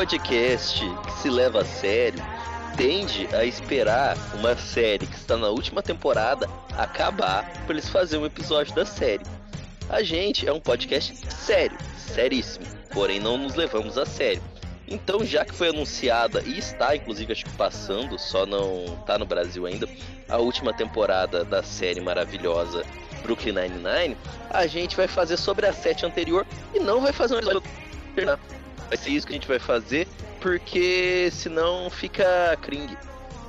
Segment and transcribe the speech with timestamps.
[0.00, 2.18] Podcast que se leva a sério
[2.74, 8.26] tende a esperar uma série que está na última temporada acabar para eles fazerem um
[8.26, 9.26] episódio da série.
[9.90, 14.42] A gente é um podcast sério, seríssimo, porém não nos levamos a sério.
[14.88, 19.26] Então, já que foi anunciada e está inclusive acho que passando, só não está no
[19.26, 19.86] Brasil ainda,
[20.30, 22.86] a última temporada da série maravilhosa
[23.22, 24.16] Brooklyn Nine-Nine,
[24.48, 27.62] a gente vai fazer sobre a sete anterior e não vai fazer um episódio
[28.90, 30.08] Vai ser isso que a gente vai fazer,
[30.40, 32.98] porque senão fica cringe.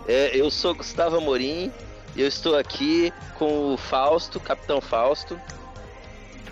[0.08, 1.72] É, eu sou Gustavo Amorim
[2.16, 5.42] e eu estou aqui com o Fausto, Capitão Fausto.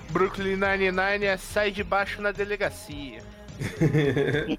[0.09, 3.21] Brooklyn Nine-Nine é sai de baixo na delegacia.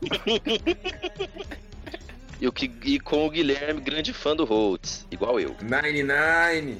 [2.40, 5.56] e, o que, e com o Guilherme, grande fã do Holtz, igual eu.
[5.60, 6.78] Nine Nine.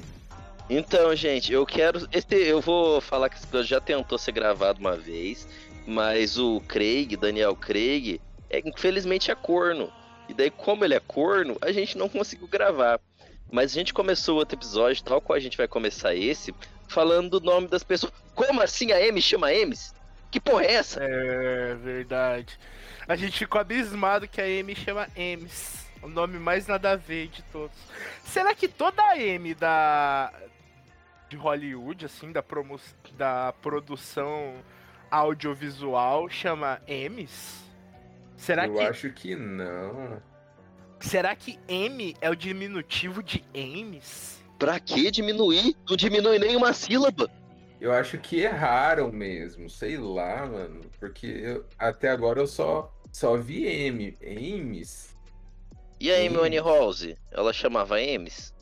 [0.69, 2.07] Então, gente, eu quero.
[2.13, 5.45] Esse, eu vou falar que esse já tentou ser gravado uma vez.
[5.85, 9.91] Mas o Craig, Daniel Craig, é, infelizmente é corno.
[10.29, 12.99] E daí, como ele é corno, a gente não conseguiu gravar.
[13.51, 16.53] Mas a gente começou outro episódio, tal qual a gente vai começar esse,
[16.87, 18.13] falando do nome das pessoas.
[18.33, 19.93] Como assim a M chama M's?
[20.29, 21.03] Que porra é essa?
[21.03, 22.57] É verdade.
[23.07, 25.85] A gente ficou abismado que a M chama M's.
[26.01, 27.77] O nome mais nada a ver de todos.
[28.23, 30.31] Será que toda a M da.
[31.29, 32.79] de Hollywood, assim, da, promo...
[33.17, 34.55] da produção
[35.11, 37.61] audiovisual chama M's?
[38.37, 40.21] Será Eu que acho que não.
[40.99, 44.41] será que M é o diminutivo de M's?
[44.57, 45.75] Pra que diminuir?
[45.89, 47.29] Não diminui nem uma sílaba.
[47.79, 50.81] Eu acho que erraram mesmo, sei lá, mano.
[50.99, 54.15] Porque eu- até agora eu só, só vi M.
[54.21, 55.15] M's.
[55.99, 56.37] E a Amy.
[56.37, 57.17] Winehouse?
[57.31, 58.53] Ela chamava M's?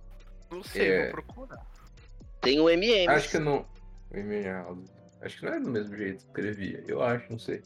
[0.52, 1.04] Não sei, É.
[1.04, 1.66] vou procurar.
[2.42, 3.08] Tem o MMs.
[3.10, 3.66] Acho que não.
[4.14, 4.84] Emeraldo.
[5.22, 6.84] Acho que não é do mesmo jeito que escrevia.
[6.88, 7.62] Eu acho, não sei.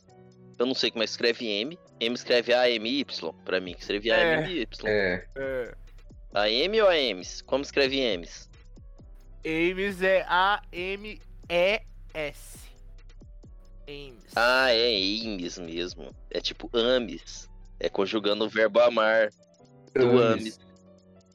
[0.57, 1.77] Eu não sei como é que escreve M.
[1.99, 3.33] M escreve A-M-Y.
[3.45, 4.35] Pra mim, que escreve É.
[4.35, 4.67] A-M-Y.
[4.85, 5.75] É, É.
[6.33, 7.41] A M ou a M's?
[7.43, 8.49] Como escreve M's?
[9.45, 11.23] Ames é A-M-E-S.
[13.87, 14.31] Ames.
[14.35, 16.15] Ah, é Ames mesmo.
[16.31, 17.49] É tipo Ames.
[17.79, 19.29] É conjugando o verbo amar
[19.93, 20.59] do Ames.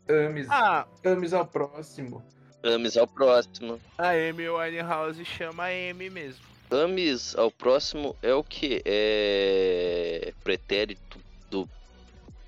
[0.09, 0.47] Ames.
[0.50, 2.25] Ah, Ames ao próximo.
[2.62, 3.80] Ames ao próximo.
[3.96, 6.44] a Amy Winehouse chama M mesmo.
[6.70, 8.82] Ames ao próximo é o que?
[8.84, 11.19] É pretérito
[11.50, 11.69] do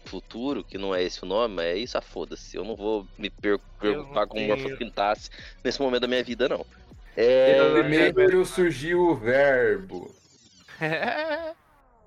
[0.05, 2.57] futuro, que não é esse o nome, mas é isso, ah, foda-se.
[2.57, 5.31] Eu não vou me preocupar com tenho- morfosintaxe
[5.65, 6.67] nesse momento da minha vida, não.
[7.17, 10.15] É, Primeiro surgiu o verbo.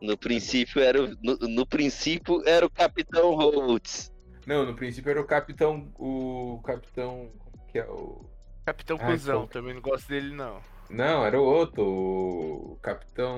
[0.02, 4.12] no princípio era o, no, no princípio era o Capitão Holtz.
[4.46, 5.92] Não, no princípio era o capitão.
[5.98, 7.32] O capitão.
[7.74, 8.24] Que é o.
[8.68, 9.48] Capitão Ai, Cusão, pô.
[9.48, 10.62] também não gosto dele não.
[10.92, 11.84] Não, era o outro.
[11.84, 13.36] O capitão.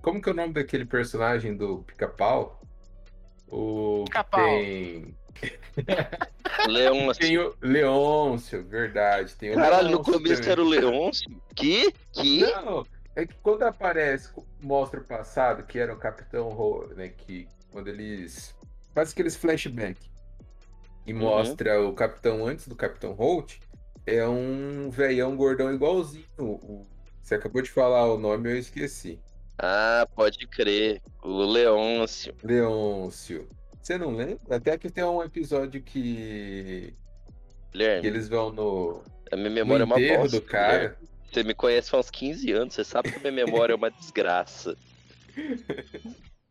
[0.00, 2.62] Como que é o nome daquele personagem do pica-pau?
[3.46, 4.04] O.
[4.06, 4.40] Pica-pau.
[4.40, 5.14] Tem.
[6.66, 9.34] Leão Tem o Leôncio, verdade.
[9.36, 10.52] Tem o Caralho, no Leôncio começo também.
[10.52, 11.42] era o Leôncio.
[11.54, 11.92] Que?
[12.10, 12.40] Que?
[12.40, 14.32] Não, é que quando aparece,
[14.62, 17.08] mostra o passado, que era o Capitão Ho, né?
[17.08, 18.54] Que quando eles.
[18.94, 20.13] Faz aqueles flashback.
[21.06, 21.20] E Uhum.
[21.20, 23.58] mostra o Capitão antes do Capitão Holt.
[24.06, 26.24] É um veião gordão igualzinho.
[27.22, 29.18] Você acabou de falar o nome, eu esqueci.
[29.58, 31.00] Ah, pode crer.
[31.22, 32.34] O Leôncio.
[32.42, 33.48] Leôncio.
[33.80, 34.38] Você não lembra?
[34.50, 36.94] Até que tem um episódio que, que
[37.72, 40.40] Guilherme, eles vão no, a minha no memória é uma bosta.
[40.40, 40.72] do cara.
[40.78, 40.96] Guilherme.
[41.32, 44.76] Você me conhece faz uns 15 anos, você sabe que minha memória é uma desgraça.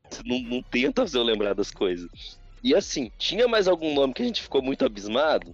[0.09, 2.39] Você não, não tenta fazer eu lembrar das coisas.
[2.63, 5.53] E assim, tinha mais algum nome que a gente ficou muito abismado?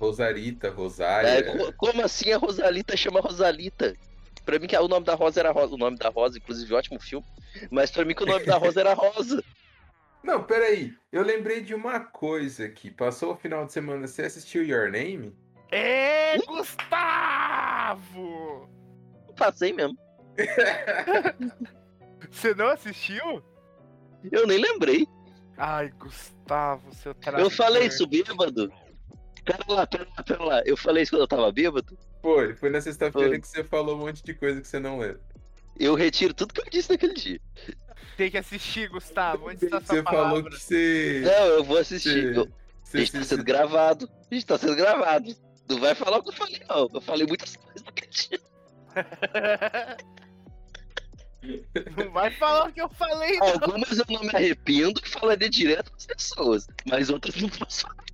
[0.00, 1.28] Rosarita, Rosária.
[1.28, 3.94] É, co- como assim a Rosalita chama Rosalita?
[4.44, 5.74] Pra mim que o nome da Rosa era Rosa.
[5.74, 7.24] O nome da Rosa, inclusive, ótimo filme.
[7.70, 9.44] Mas pra mim que o nome da Rosa era Rosa.
[10.24, 10.92] Não, peraí.
[11.12, 12.90] Eu lembrei de uma coisa aqui.
[12.90, 15.34] Passou o final de semana, você assistiu Your Name?
[15.70, 16.38] É,
[17.42, 18.68] Gustavo!
[19.36, 19.96] Passei mesmo.
[22.30, 23.42] Você não assistiu?
[24.30, 25.06] Eu nem lembrei.
[25.64, 27.50] Ai, Gustavo, seu Eu traidor.
[27.50, 28.72] falei isso bêbado.
[29.44, 30.62] Pera lá, pera lá, pera lá.
[30.66, 31.96] Eu falei isso quando eu tava bêbado.
[32.20, 35.20] Foi, foi na sexta-feira que você falou um monte de coisa que você não lembra.
[35.78, 37.40] Eu retiro tudo que eu disse naquele dia.
[38.16, 39.48] Tem que assistir, Gustavo.
[39.50, 41.22] Onde está sua Você falou que você.
[41.24, 42.34] Não, eu vou assistir.
[42.34, 42.48] você, Eu-
[42.82, 44.10] você- Gente, tá você- sendo gravado.
[44.32, 45.32] Gente, tá sendo gravado.
[45.68, 46.88] Não vai falar o que eu falei, não.
[46.92, 48.40] Eu falei muitas coisas naquele dia.
[51.96, 53.48] Não vai falar o que eu falei, não.
[53.48, 56.66] Algumas eu não me arrependo e falaria direto com as pessoas.
[56.88, 58.04] Mas outras não posso falar.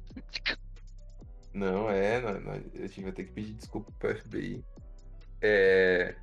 [1.53, 4.63] Não, é, não, não, a gente vai ter que pedir desculpa pro FBI.
[5.43, 6.15] É.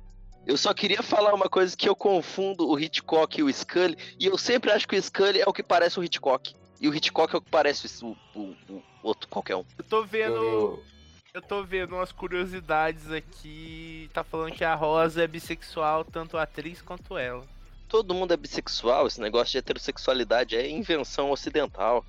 [0.46, 3.96] Eu só queria falar uma coisa que eu confundo o Hitchcock e o Scully.
[4.18, 6.54] E eu sempre acho que o Scully é o que parece o Hitchcock.
[6.80, 9.64] E o Hitchcock é o que parece o, o- o outro qualquer um.
[9.76, 10.36] Eu tô vendo.
[10.36, 10.82] eu-
[11.36, 14.08] Eu tô vendo umas curiosidades aqui.
[14.14, 17.44] Tá falando que a Rosa é bissexual, tanto a atriz quanto ela.
[17.90, 22.02] Todo mundo é bissexual, esse negócio de heterossexualidade é invenção ocidental.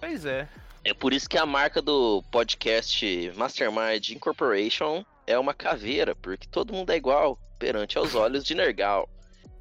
[0.00, 0.48] Pois é.
[0.82, 6.72] É por isso que a marca do podcast Mastermind Incorporation é uma caveira, porque todo
[6.72, 9.10] mundo é igual perante aos olhos de Nergal.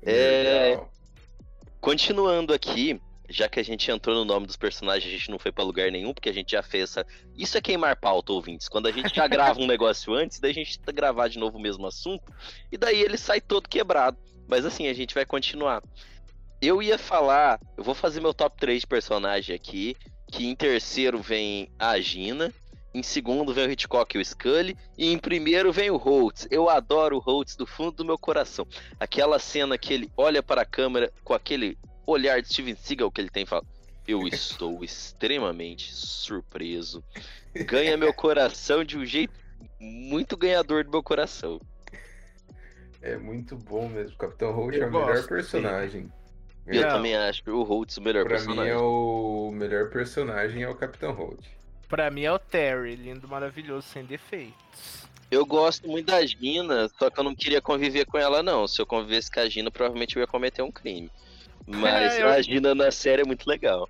[0.02, 0.80] É.
[1.82, 5.52] Continuando aqui, já que a gente entrou no nome dos personagens, a gente não foi
[5.52, 7.06] pra lugar nenhum, porque a gente já fez essa.
[7.36, 8.70] Isso é queimar pauta, ouvintes.
[8.70, 11.58] Quando a gente já grava um negócio antes, daí a gente tá gravar de novo
[11.58, 12.32] o mesmo assunto,
[12.72, 14.18] e daí ele sai todo quebrado.
[14.48, 15.84] Mas assim, a gente vai continuar.
[16.62, 19.96] Eu ia falar, eu vou fazer meu top 3 de personagem aqui,
[20.32, 22.54] que em terceiro vem a Gina,
[22.94, 26.48] em segundo vem o Hitchcock e o Scully, e em primeiro vem o Holtz.
[26.50, 28.66] Eu adoro o Holtz do fundo do meu coração.
[29.00, 31.78] Aquela cena que ele olha para a câmera com aquele
[32.08, 33.64] olhar de Steven Seagal que ele tem e fala:
[34.08, 37.04] Eu estou extremamente surpreso.
[37.54, 39.34] Ganha meu coração de um jeito
[39.80, 41.60] muito ganhador do meu coração.
[43.02, 44.16] É muito bom mesmo.
[44.16, 46.12] O Capitão Holt Eu é o melhor personagem.
[46.66, 46.90] Eu Não.
[46.90, 48.64] também acho o Holtz o melhor Pra personagem.
[48.66, 51.40] mim é o melhor personagem é o Capitão Holt.
[51.88, 55.08] Pra mim é o Terry, lindo, maravilhoso, sem defeitos.
[55.32, 58.68] Eu gosto muito da Gina, só que eu não queria conviver com ela, não.
[58.68, 61.10] Se eu convivesse com a Gina, provavelmente eu ia cometer um crime.
[61.68, 63.90] Mas É, eu- a Gina na série é muito legal.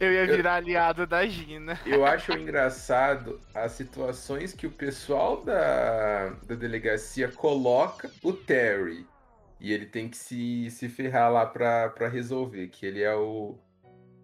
[0.00, 1.78] Eu ia virar aliado da Gina.
[1.84, 9.06] Eu acho engraçado as situações que o pessoal da, da delegacia coloca o Terry.
[9.60, 12.68] E ele tem que se, se ferrar lá pra, pra resolver.
[12.68, 13.58] Que ele é o,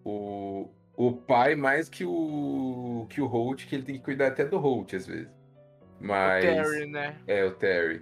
[0.03, 4.45] o, o pai mais que o, que o Holt, que ele tem que cuidar até
[4.45, 5.29] do Holt às vezes.
[5.99, 6.43] Mas.
[6.43, 7.15] O Terry, né?
[7.27, 8.01] É, o Terry.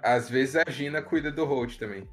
[0.00, 2.08] Às vezes a Gina cuida do Holt também.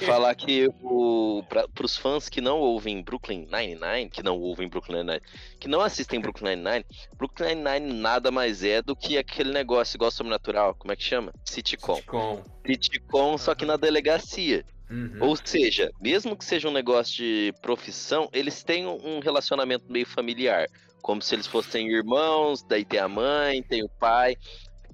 [0.00, 4.98] Falar que o, pra, pros fãs que não ouvem Brooklyn Nine-Nine, que não ouvem Brooklyn
[4.98, 5.20] Nine-Nine,
[5.60, 6.84] que não assistem Brooklyn Nine-Nine,
[7.16, 11.32] Brooklyn Nine-Nine nada mais é do que aquele negócio igual sobrenatural, como é que chama?
[11.44, 12.00] Sitcom.
[12.06, 12.42] Com.
[12.66, 14.64] Sitcom, só que na delegacia.
[14.90, 15.18] Uhum.
[15.20, 20.66] Ou seja, mesmo que seja um negócio de profissão, eles têm um relacionamento meio familiar.
[21.02, 24.36] Como se eles fossem irmãos, daí tem a mãe, tem o pai.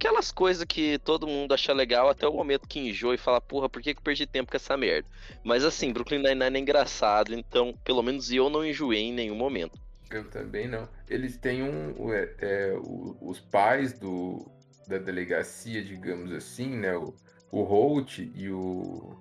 [0.02, 3.68] Aquelas coisas que todo mundo acha legal até o momento que enjoa e fala, porra,
[3.68, 5.08] por que, que eu perdi tempo com essa merda?
[5.44, 9.78] Mas assim, Brooklyn Nine-Nine é engraçado, então pelo menos eu não enjoei em nenhum momento.
[10.10, 10.88] Eu também não.
[11.08, 12.12] Eles têm um.
[12.12, 12.74] é, é,
[13.20, 14.44] os pais do,
[14.88, 16.96] da delegacia, digamos assim, né?
[16.96, 17.14] O,
[17.52, 19.16] o Holt e o.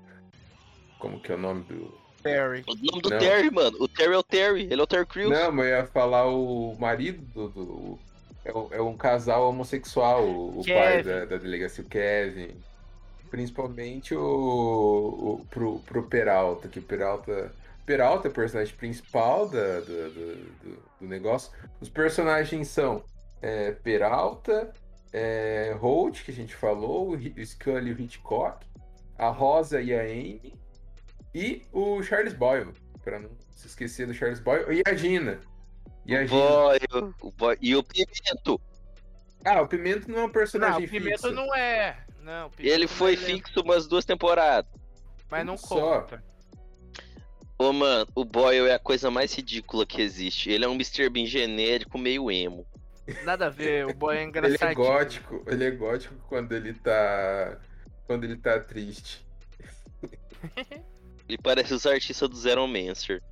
[0.98, 1.96] Como que é o nome do.
[2.24, 2.64] Terry.
[2.68, 3.20] O nome do Não.
[3.20, 5.30] Terry, mano, o Terry é o Terry, ele é o Terry Crews.
[5.30, 7.50] Não, mas eu ia falar o marido do.
[7.50, 8.11] do-
[8.43, 11.10] é, é um casal homossexual, o, o pai Kevin.
[11.10, 12.55] da, da delegacia, o Kevin.
[13.29, 17.51] Principalmente o, o pro, pro Peralta, que o Peralta.
[17.86, 20.12] Peralta é o personagem principal da, do,
[21.00, 21.51] do, negócio.
[21.79, 23.03] Os personagens são
[23.41, 24.71] é, Peralta,
[25.12, 28.65] é, Holt, que a gente falou, o Scully e o Hitchcock,
[29.17, 30.53] a Rosa e a Amy,
[31.33, 35.39] e o Charles Boyle, para não se esquecer do Charles Boyle, e a Gina.
[36.05, 36.79] E a o boy,
[37.22, 38.60] o boy, e o Pimento.
[39.46, 41.31] Ah, o Pimento não é um Não, personagem o Pimenta fixo.
[41.31, 41.98] não é.
[42.22, 44.72] Não, Ele não foi é- fixo umas duas temporadas.
[45.29, 46.01] Mas não Só.
[46.01, 46.24] conta.
[47.58, 50.50] Ô, mano, o Boyle é a coisa mais ridícula que existe.
[50.51, 51.10] Ele é um Mr.
[51.10, 52.65] Bean genérico, meio emo.
[53.24, 54.70] Nada a ver, o boy é Ele engraçadinho.
[54.72, 57.60] é gótico, ele é gótico quando ele tá.
[58.08, 59.25] Quando ele tá triste.
[61.29, 63.24] Ele parece os artistas do Zero Mancer.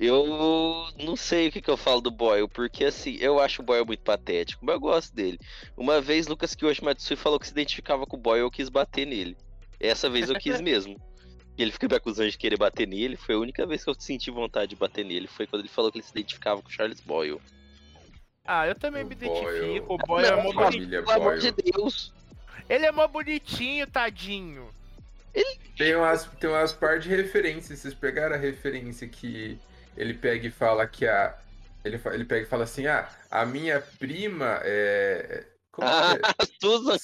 [0.00, 3.64] Eu não sei o que, que eu falo do Boyle, porque assim, eu acho o
[3.64, 5.38] Boyle muito patético, mas eu gosto dele.
[5.76, 9.06] Uma vez, Lucas Kiyoshi Matsui falou que se identificava com o Boyle, eu quis bater
[9.06, 9.36] nele.
[9.78, 10.96] Essa vez eu quis mesmo.
[11.58, 14.30] Ele fica me acusando de querer bater nele, foi a única vez que eu senti
[14.30, 17.00] vontade de bater nele, foi quando ele falou que ele se identificava com o Charles
[17.00, 17.38] Boyle.
[18.46, 19.34] Ah, eu também O me Boyle.
[19.58, 19.94] identifico.
[19.94, 20.88] O boy é Não, mó mas- bonitinho.
[21.04, 21.72] Pelo amor de Boyle.
[21.72, 22.12] Deus!
[22.70, 24.66] Ele é mó bonitinho, tadinho.
[25.76, 27.80] Tem umas, tem umas par de referências.
[27.80, 29.58] Vocês pegaram a referência que
[30.00, 31.36] ele pega e fala que a.
[31.84, 35.46] Ele, ele pega e fala assim: ah, a minha prima é.
[35.72, 36.46] Como Ah, que é?
[36.60, 36.96] Susan!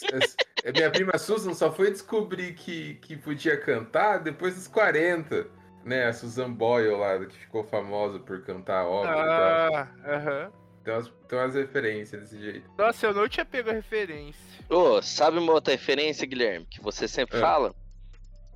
[0.64, 5.46] É, Minha prima Susan só foi descobrir que, que podia cantar depois dos 40.
[5.84, 6.06] Né?
[6.06, 9.76] A Susan Boyle lá, que ficou famosa por cantar ópera e tal.
[9.76, 10.52] Ah, aham.
[10.82, 12.68] Tem umas, tem umas referências desse jeito.
[12.76, 14.40] Nossa, eu não tinha pego a referência.
[14.68, 17.40] Ô, sabe uma outra referência, Guilherme, que você sempre É.
[17.40, 17.72] fala?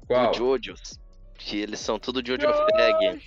[0.09, 0.31] Qual?
[0.31, 0.99] O Jojos.
[1.41, 3.23] Que eles são tudo Jojo Fag.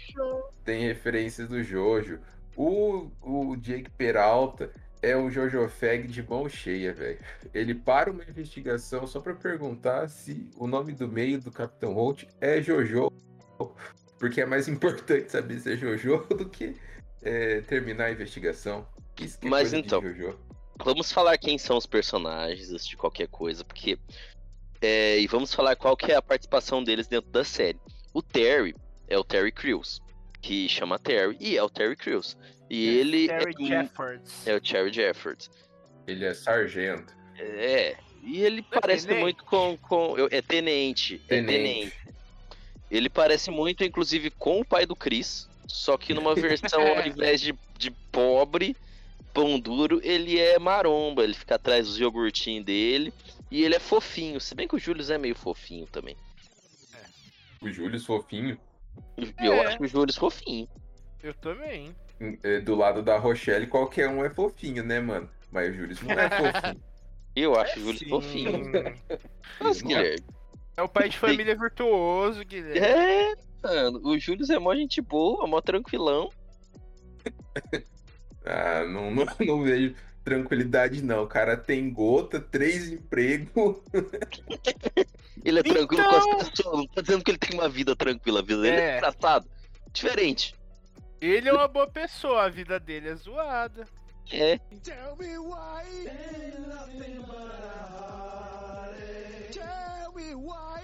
[0.63, 2.19] Tem referências do Jojo.
[2.55, 7.19] O, o Jake Peralta é um Jojo Fag de mão cheia, velho.
[7.53, 12.25] Ele para uma investigação só pra perguntar se o nome do meio do Capitão Holt
[12.39, 13.11] é Jojo.
[14.19, 16.75] Porque é mais importante saber se é Jojo do que
[17.23, 18.87] é, terminar a investigação.
[19.19, 20.37] É Mas então, Jojo.
[20.83, 23.97] Vamos falar quem são os personagens antes de qualquer coisa, porque.
[24.81, 27.79] é, e vamos falar qual que é a participação deles dentro da série.
[28.13, 28.75] O Terry
[29.07, 30.01] é o Terry Crews,
[30.41, 32.37] que chama Terry, e é o Terry Crews.
[32.69, 34.47] E ele Terry é, Jeffords.
[34.47, 35.49] é o Terry Jeffords.
[36.07, 37.13] Ele é sargento.
[37.37, 37.95] É.
[38.23, 39.21] E ele é parece tenente?
[39.21, 39.77] muito com.
[39.77, 41.21] com eu- é tenente.
[41.27, 41.51] É Tenente.
[41.51, 41.97] tenente.
[42.89, 45.49] Ele parece muito, inclusive, com o pai do Chris.
[45.67, 48.75] Só que numa versão, ao invés de, de pobre,
[49.33, 51.23] pão duro, ele é maromba.
[51.23, 53.13] Ele fica atrás dos iogurtinhos dele.
[53.49, 54.39] E ele é fofinho.
[54.39, 56.15] Se bem que o Júlio é meio fofinho também.
[57.63, 58.57] O Júlio Fofinho,
[59.39, 59.65] Eu É.
[59.67, 60.67] acho o Júlio fofinho.
[61.21, 61.95] Eu também.
[62.43, 65.29] é, do lado da Rochelle, qualquer um é fofinho, né, mano?
[65.51, 66.29] Mas o Júlio não é
[66.61, 66.83] fofinho.
[67.35, 68.09] Eu acho o Júlio Sim.
[68.09, 68.71] fofinho.
[69.59, 69.83] Mas, é.
[69.83, 70.23] Guilherme.
[70.75, 72.79] É o pai de família virtuoso, Guilherme.
[72.79, 74.01] É, mano.
[74.03, 76.29] O Júlio é mó gente boa, mó tranquilão.
[78.45, 81.23] Ah, não, não, não vejo tranquilidade, não.
[81.23, 83.77] O cara tem gota, três empregos.
[85.43, 86.77] Ele é tranquilo com Então- as pessoas.
[86.77, 88.39] Não tá dizendo que ele tem uma vida tranquila.
[88.39, 88.97] A vida dele é, É.
[88.97, 89.49] engraçado.
[89.91, 90.55] Diferente.
[91.21, 93.87] Ele é uma boa pessoa, a vida dele é zoada.
[94.31, 94.57] É.
[94.83, 96.09] Tell me why.
[99.51, 100.83] Tell me why.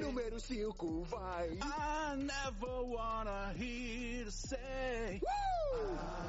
[0.00, 1.48] Número 5 vai.
[1.60, 5.20] I never wanna hear say.
[5.22, 6.21] I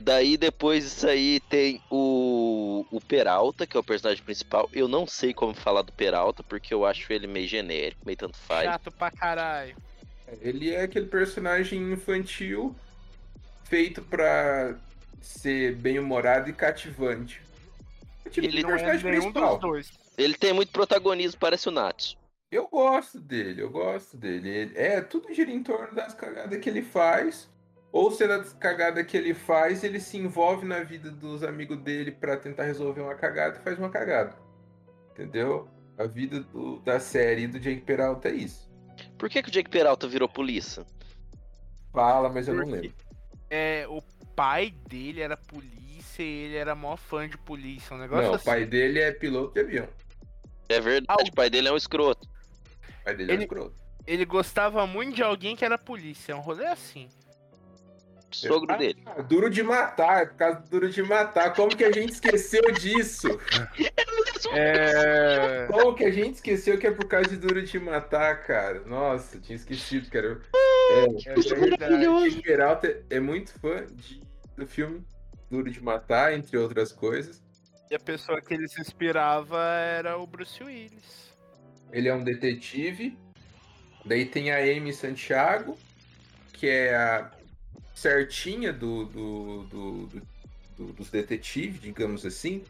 [0.00, 4.68] Daí depois disso aí tem o, o Peralta, que é o personagem principal.
[4.72, 8.38] Eu não sei como falar do Peralta, porque eu acho ele meio genérico, meio tanto
[8.38, 8.64] faz.
[8.64, 9.76] Chato pra caralho.
[10.40, 12.74] Ele é aquele personagem infantil
[13.64, 14.74] feito pra
[15.20, 17.42] ser bem-humorado e cativante.
[18.24, 19.52] É tipo Ele o Não é personagem nenhum principal.
[19.58, 19.92] dos dois.
[20.16, 22.16] Ele tem muito protagonismo, parece o Natsu.
[22.50, 24.48] Eu gosto dele, eu gosto dele.
[24.48, 27.48] Ele- é, tudo gira em torno das cagadas que ele faz.
[27.92, 31.78] Ou se é das cagadas que ele faz, ele se envolve na vida dos amigos
[31.78, 34.36] dele pra tentar resolver uma cagada e faz uma cagada.
[35.12, 35.68] Entendeu?
[35.98, 38.70] A vida do- da série do Jake Peralta é isso.
[39.18, 40.84] Por que, que o Jake Peralta virou polícia?
[41.92, 42.92] Fala, mas eu não lembro.
[43.50, 44.00] É, o
[44.36, 47.94] pai dele era polícia e ele era mó fã de polícia.
[47.94, 48.44] Um negócio Não, o assim.
[48.44, 49.88] pai dele é piloto de avião.
[50.68, 52.28] É verdade, o pai dele é um escroto.
[52.28, 53.74] O pai dele é Ele- um escroto.
[54.06, 56.32] Ele gostava muito de alguém que era polícia.
[56.32, 57.08] É um rolê assim.
[58.32, 59.02] Sogro Ah, dele.
[59.28, 61.54] Duro de matar, é por causa do duro de matar.
[61.54, 63.28] Como que a gente esqueceu disso?
[64.52, 65.66] É.
[65.70, 68.80] Como que a gente esqueceu que é por causa de duro de matar, cara?
[68.86, 70.40] Nossa, tinha esquecido, cara.
[71.26, 72.30] É verdade.
[72.30, 74.20] Jake Peralta é muito fã de-
[74.56, 75.04] do filme
[75.50, 77.42] Duro de Matar, entre outras coisas.
[77.90, 81.32] E a pessoa que ele se inspirava era o Bruce Willis.
[81.92, 83.16] Ele é um detetive.
[84.04, 85.76] Daí tem a Amy Santiago,
[86.52, 87.30] que é a
[87.94, 90.22] certinha do, do- do- do-
[90.76, 92.64] do- dos detetives, digamos assim.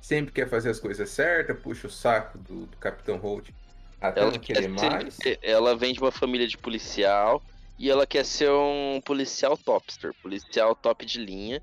[0.00, 3.50] Sempre quer fazer as coisas certas, puxa o saco do, do Capitão Holt
[4.00, 5.14] até Ela, não quer querer mais.
[5.14, 7.40] ser- ela vem de uma família de policial
[7.78, 11.62] e ela quer ser um policial topster, policial top de linha,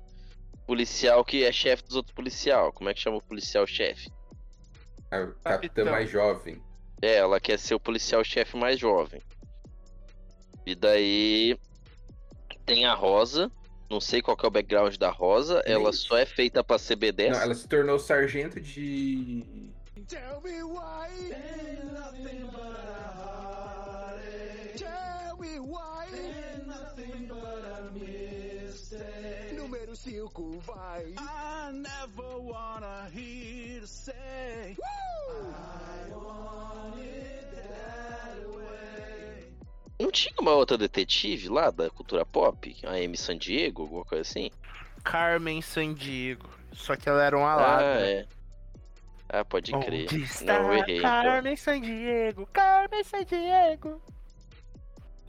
[0.66, 2.72] policial que é chefe dos outros policial.
[2.72, 4.10] Como é que chama o policial chefe?
[5.10, 5.90] A capitã Capitão.
[5.90, 6.62] mais jovem.
[7.02, 9.20] É, ela quer ser o policial chefe mais jovem.
[10.64, 11.58] E daí
[12.70, 13.50] tem a Rosa.
[13.90, 15.60] Não sei qual que é o background da Rosa.
[15.66, 17.30] Ela só é feita pra ser B10.
[17.30, 19.44] Não, ela se tornou sargento de.
[20.06, 21.30] Tell me why.
[24.76, 25.90] Tell me why.
[29.56, 31.14] Número 5 vai.
[31.18, 34.76] I never wanna hear say.
[34.78, 35.69] I
[40.00, 42.76] Não tinha uma outra detetive lá da cultura pop?
[42.84, 44.50] A Amy San Diego, alguma coisa assim?
[45.04, 46.48] Carmen Sandiego.
[46.72, 48.00] Só que ela era uma Ah, ladra.
[48.10, 48.26] é.
[49.28, 50.06] Ah, pode crer.
[50.12, 50.98] Onde está Não, eu errei.
[50.98, 51.10] então.
[51.10, 52.46] Carmen Sandiego?
[52.52, 54.02] Carmen Sandiego.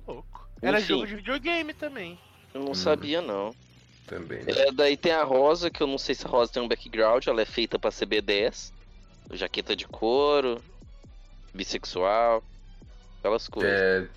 [0.07, 0.47] Louco.
[0.61, 0.87] Era Enfim.
[0.87, 2.17] jogo de videogame também.
[2.53, 2.75] Eu não Hum.
[2.75, 3.53] sabia, não.
[4.07, 4.43] Também.
[4.43, 4.51] né?
[4.53, 7.25] É, daí tem a Rosa, que eu não sei se a Rosa tem um background,
[7.27, 8.73] ela é feita pra ser B10.
[9.33, 10.61] Jaqueta de couro,
[11.53, 12.43] bissexual,
[13.19, 13.71] aquelas coisas.
[13.71, 14.07] É,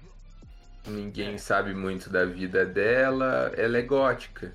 [0.87, 3.53] ninguém sabe muito da vida dela.
[3.57, 4.55] Ela é gótica.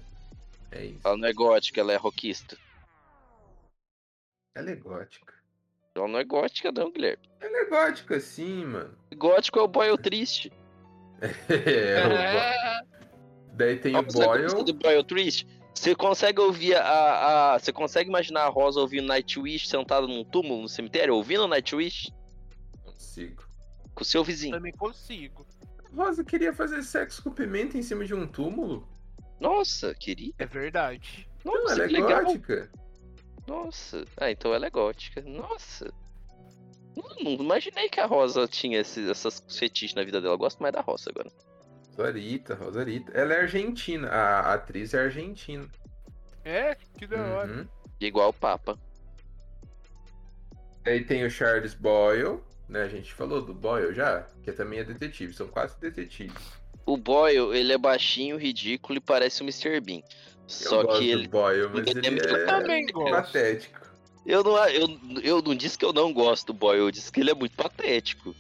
[0.72, 1.00] É isso.
[1.04, 2.58] Ela não é gótica, ela é rockista.
[4.56, 5.34] Ela é gótica.
[5.96, 7.30] Ela não é gótica, não, Guilherme.
[7.40, 8.96] Ela é gótica, sim, mano.
[9.16, 10.52] Gótico é o Boyle triste.
[11.50, 12.90] É, o Bo-
[13.58, 14.64] Daí tem o Você gosta Boyle.
[14.64, 15.46] do Boyle triste?
[15.74, 17.60] Você consegue ouvir a, a.
[17.60, 22.12] Você consegue imaginar a Rosa ouvindo Nightwish sentada num túmulo no cemitério, ouvindo Nightwish
[22.84, 23.44] Consigo.
[23.94, 24.56] com o seu vizinho?
[24.56, 25.46] Também consigo.
[25.96, 28.88] Rosa queria fazer sexo com pimenta em cima de um túmulo?
[29.40, 30.34] Nossa, queria.
[30.38, 31.28] É verdade.
[31.44, 32.24] Nossa, ela é que legal.
[32.26, 32.72] gótica.
[33.48, 34.06] Nossa.
[34.18, 35.22] Ah, então ela é gótica.
[35.22, 35.92] Nossa.
[36.96, 40.34] Não, não imaginei que a Rosa tinha esse, essas fetiches na vida dela.
[40.34, 41.32] Eu gosto mais da Rosa agora.
[41.98, 43.12] Rosarita, Rosarita.
[43.14, 44.08] Ela é argentina.
[44.10, 45.68] A atriz é argentina.
[46.44, 47.52] É, que da hora.
[47.52, 47.68] Uhum.
[48.00, 48.78] Igual o Papa.
[50.86, 52.84] Aí tem o Charles Boyle, né?
[52.84, 55.34] A gente falou do Boyle já, que também é detetive.
[55.34, 56.38] São quatro detetives.
[56.86, 59.80] O Boyle, ele é baixinho, ridículo e parece o Mr.
[59.82, 59.98] Bean.
[59.98, 60.04] Eu
[60.48, 61.28] Só gosto que do ele.
[61.28, 63.12] Boyle, mas ele ele é- é Eu também gosto.
[63.12, 63.80] patético.
[64.26, 64.88] Eu não, eu,
[65.24, 67.56] eu não disse que eu não gosto do Boyle, eu disse que ele é muito
[67.56, 68.36] patético.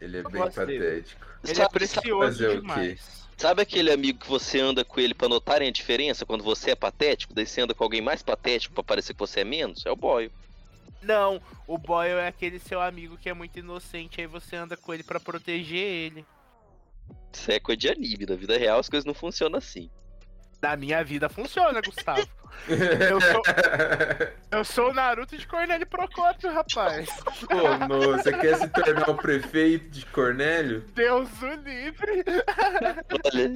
[0.00, 0.84] Ele é Eu bem gosto dele.
[0.84, 1.26] patético.
[1.44, 2.60] Ele é Sabe- precioso fazer o quê?
[2.60, 3.22] demais.
[3.36, 6.74] Sabe aquele amigo que você anda com ele pra notarem a diferença quando você é
[6.76, 7.34] patético?
[7.34, 9.84] Daí você anda com alguém mais patético pra parecer que você é menos?
[9.84, 10.30] É o Boyle.
[11.02, 14.94] Não, o Boyle é aquele seu amigo que é muito inocente, aí você anda com
[14.94, 16.24] ele pra proteger ele.
[17.32, 18.26] Isso é coisa de anime.
[18.26, 19.90] Na vida real as coisas não funcionam assim.
[20.60, 22.28] Na minha vida funciona, Gustavo.
[22.68, 23.42] Eu sou,
[24.52, 27.08] eu sou o Naruto de Cornélio Procópio, rapaz.
[27.50, 30.84] Ô, no, você quer se tornar o prefeito de Cornélio?
[30.94, 32.24] Deus o livre.
[33.24, 33.50] Olha.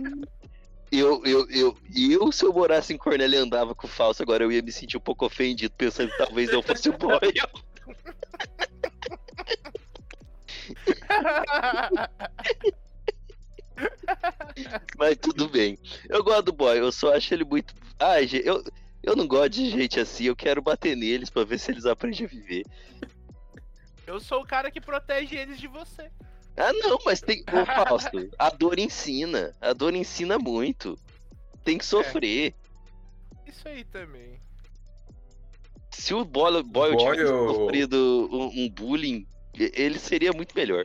[0.91, 4.45] Eu, eu, eu, eu, se eu morasse em Cornélio e andava com o falso, agora
[4.45, 7.21] eu ia me sentir um pouco ofendido, pensando que talvez eu fosse o Boyle.
[14.97, 15.79] Mas tudo bem.
[16.09, 17.75] Eu gosto do Boy, eu só acho ele muito.
[17.99, 18.65] Ah, eu,
[19.03, 22.25] eu não gosto de gente assim, eu quero bater neles pra ver se eles aprendem
[22.25, 22.65] a viver.
[24.07, 26.11] Eu sou o cara que protege eles de você.
[26.57, 27.43] Ah, não, mas tem.
[27.53, 29.55] Ô, Fausto, a dor ensina.
[29.61, 30.99] A dor ensina muito.
[31.65, 32.55] Tem que sofrer.
[33.47, 34.41] Isso aí também.
[35.91, 40.85] Se o Boyle, Boyle Boyle- tivesse sofrido um, um bullying, ele seria muito melhor.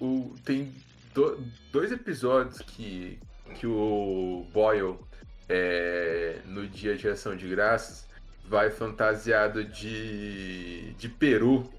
[0.00, 0.74] O- tem
[1.14, 1.38] do-
[1.70, 3.18] dois episódios que,
[3.54, 4.98] que o Boyle,
[5.48, 8.06] é, no dia de ação de graças,
[8.46, 11.70] vai fantasiado de, de peru.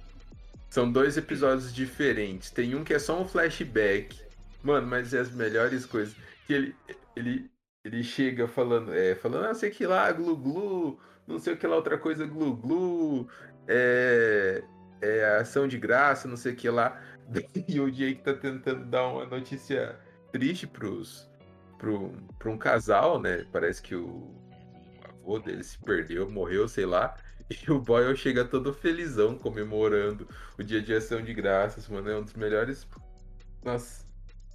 [0.76, 2.52] São dois episódios diferentes.
[2.52, 4.20] Tem um que é só um flashback.
[4.62, 6.14] Mano, mas é as melhores coisas.
[6.46, 6.76] Que ele,
[7.16, 7.50] ele,
[7.86, 11.66] ele chega falando, é, falando, ah, sei que lá, glu glu, não sei o que
[11.66, 13.26] lá, outra coisa, glu glu,
[13.70, 14.66] é,
[15.02, 17.02] é ação de graça, não sei o que lá.
[17.70, 19.98] E o Jake tá tentando dar uma notícia
[20.34, 21.32] triste pros,
[21.78, 23.46] pro, pra um casal, né?
[23.50, 24.30] Parece que o
[25.06, 27.16] avô dele se perdeu, morreu, sei lá.
[27.68, 30.28] E o Boyle chega todo felizão comemorando
[30.58, 32.10] o dia de ação de graças, mano.
[32.10, 32.88] É um dos melhores.
[33.64, 34.06] Nossa,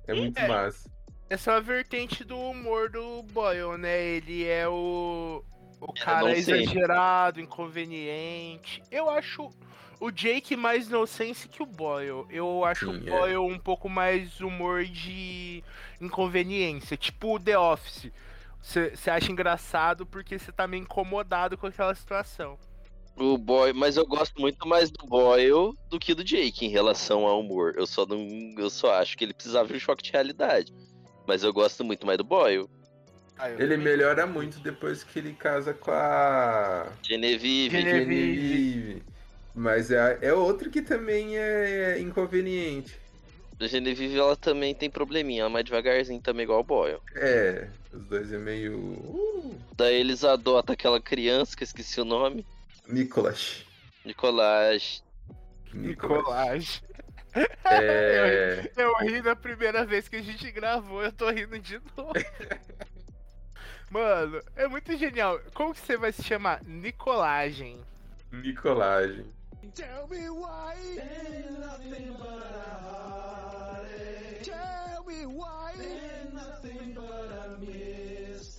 [0.07, 0.49] é muito É.
[0.49, 0.91] massa.
[1.29, 4.03] Essa é uma vertente do humor do Boyle, né?
[4.03, 5.45] Ele é o.
[5.81, 8.83] O Era cara exagerado, inconveniente.
[8.91, 9.49] Eu acho
[10.01, 12.27] o Jake mais nonsense que o Boyle.
[12.29, 13.11] Eu acho Sim, o é.
[13.11, 15.63] Boyle um pouco mais humor de
[16.01, 16.97] inconveniência.
[16.97, 18.11] Tipo o The Office.
[18.61, 22.59] Você acha engraçado porque você tá meio incomodado com aquela situação.
[23.21, 27.27] O Boy, mas eu gosto muito mais do Boyle do que do Jake em relação
[27.27, 27.75] ao humor.
[27.77, 28.19] Eu só não,
[28.57, 30.73] eu só acho que ele precisava de um choque de realidade.
[31.27, 32.67] Mas eu gosto muito mais do Boyle.
[33.39, 37.79] Ah, Ele também- melhora muito depois que ele casa com a Genevieve.
[37.83, 38.37] Genevieve.
[38.39, 39.03] Genevieve.
[39.55, 42.99] Mas é, é outro que também é inconveniente.
[43.61, 47.01] A Genevieve, ela também tem probleminha, ela é mais devagarzinho também, igual o Boyle.
[47.15, 48.79] É, os dois é meio.
[48.79, 52.47] Uh, Daí eles adotam aquela criança, que eu esqueci o nome,
[52.93, 53.65] Nicolas.
[54.05, 55.05] Nicolás.
[55.73, 56.83] Nicolás.
[57.65, 58.71] É.
[58.77, 62.13] Eu ri na primeira vez que a gente gravou, eu tô rindo de novo.
[63.91, 65.41] Mano, é muito genial.
[65.55, 66.63] Como que você vai se chamar?
[66.65, 67.81] Nicolagem.
[68.33, 69.27] Nicolagem.
[69.75, 70.97] Tell me why.
[70.97, 72.41] Tell me why.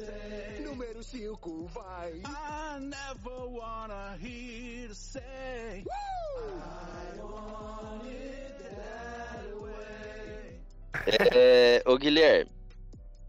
[0.02, 0.62] Mistake.
[0.64, 2.14] Número 5 vai.
[2.26, 5.84] I never wanna hear you say.
[5.86, 10.60] I want it that way.
[11.36, 12.52] É, ô Guilherme,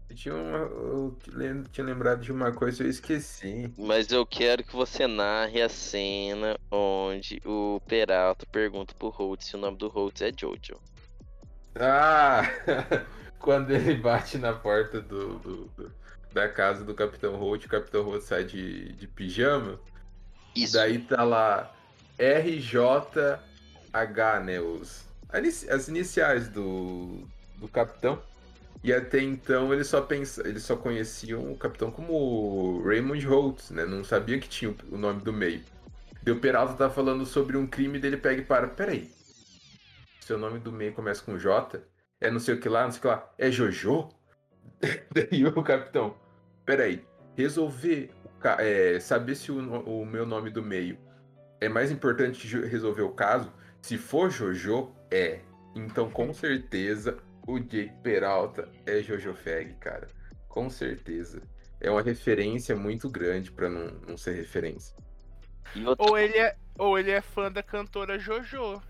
[0.09, 3.73] Eu tinha, uma, eu lem- tinha lembrado de uma coisa e eu esqueci.
[3.77, 9.55] mas eu quero que você narre a cena onde o Peralta pergunta pro Holt se
[9.55, 10.79] o nome do Holt é Jojo.
[11.75, 12.41] Ah!
[13.39, 15.93] Quando ele bate na porta do, do- do-
[16.33, 19.79] da casa do Capitão Holt, o Capitão Holt sai de, de pijama.
[20.55, 20.73] Isso.
[20.73, 21.71] Daí tá lá
[22.17, 24.59] RJH, né?
[24.59, 25.05] Os,
[25.69, 28.21] as iniciais do, do capitão.
[28.83, 33.85] E até então ele só pensa, eles só conheciam o capitão como Raymond Holtz, né?
[33.85, 35.63] Não sabia que tinha o- nome do meio.
[36.27, 38.67] O Peralta tá falando sobre um crime dele pega e para.
[38.69, 39.11] Peraí.
[40.19, 41.81] Seu nome do meio começa com J?
[42.19, 43.33] É não sei o que lá, não sei o que lá.
[43.37, 44.09] É Jojo?
[45.11, 46.15] Daí o capitão.
[46.65, 47.05] Peraí.
[47.35, 48.11] Resolver
[48.59, 50.97] é, saber se o, o meu nome do meio
[51.59, 53.51] é mais importante resolver o caso.
[53.81, 55.39] Se for Jojo, é.
[55.75, 60.07] Então, com certeza, o Jake Peralta é Jojo Fag, cara.
[60.47, 61.41] Com certeza.
[61.79, 64.95] É uma referência muito grande pra não, não ser referência.
[65.97, 68.81] Ou ele é, ou ele é fã da cantora Jojo.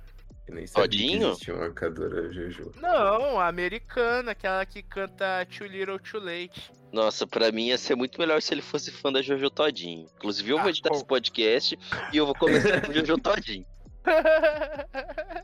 [0.48, 1.20] Eu nem sabia Todinho?
[1.20, 2.72] que existia uma cantora Jojo.
[2.76, 6.72] Não, a americana, aquela que canta Too Little Too Late.
[6.92, 10.08] Nossa, pra mim ia ser muito melhor se ele fosse fã da Jojo Todinho.
[10.18, 10.96] Inclusive, eu vou Ah, editar bom.
[10.96, 11.80] esse podcast
[12.12, 13.66] e eu vou começar com Jojo Todinho.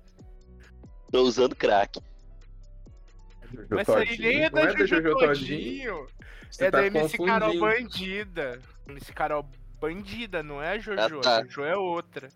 [1.12, 2.00] Tô usando crack.
[3.52, 4.28] Jojo Mas isso aí Todinho.
[4.30, 6.08] nem é Não da Jojo Todinho.
[6.52, 7.60] Você É tá da MC Carol.
[7.60, 8.60] Bandida.
[8.88, 11.00] MC Carol Bandida, não é a Jojo.
[11.02, 11.38] Ah, tá.
[11.40, 12.30] A Jojo é outra.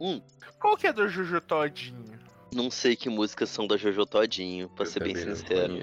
[0.00, 0.20] Hum.
[0.58, 2.18] Qual que é do Jojo Todinho?
[2.52, 5.76] Não sei que músicas são da Jojo Todinho, pra Eu ser bem sincero.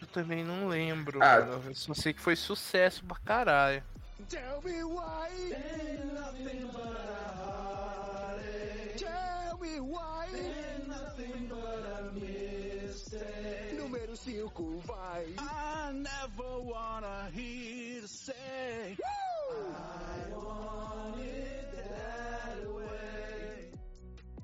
[0.00, 1.40] Eu também não lembro, Ah.
[1.40, 1.62] mano.
[1.66, 3.82] Eu só sei que foi sucesso pra caralho.
[4.28, 5.28] Tell me why.
[5.52, 9.04] Ain't nothing but a heartache.
[9.04, 10.26] Tell me why.
[10.32, 13.74] Ain't nothing but a mistake.
[13.76, 15.26] Número 5 vai.
[15.38, 18.96] I never wanna hear you say.
[18.98, 19.95] I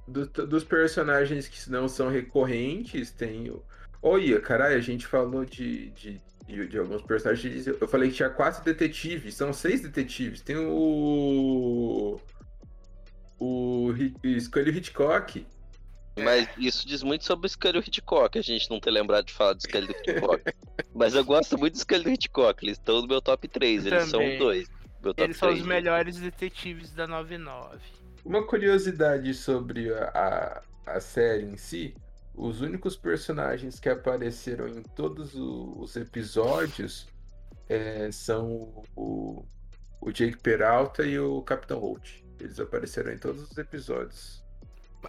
[0.07, 3.62] Do- dos personagens que não são recorrentes, tem o.
[4.03, 7.67] Olha, caralho, a gente falou de, de, de, de alguns personagens.
[7.67, 10.41] Eu falei que tinha quatro detetives, são seis detetives.
[10.41, 12.19] Tem o.
[13.38, 13.93] O
[14.41, 15.45] Scully Hitchcock.
[16.19, 19.55] Mas isso diz muito sobre o Scully Hitchcock, a gente não ter lembrado de falar
[19.55, 20.43] do Scully do Hitchcock.
[20.95, 24.05] Mas eu gosto muito do Scully do Hitchcock, eles estão no meu top 3, eles
[24.05, 24.35] são Também.
[24.35, 24.69] os dois.
[25.03, 25.67] Meu top Eles são os 3.
[25.67, 27.79] melhores detetives da 99.
[28.24, 31.94] Uma curiosidade sobre a, a, a série em si:
[32.35, 37.06] os únicos personagens que apareceram em todos os episódios
[37.68, 39.44] é, são o,
[40.00, 42.22] o Jake Peralta e o Capitão Holt.
[42.40, 44.42] Eles apareceram em todos os episódios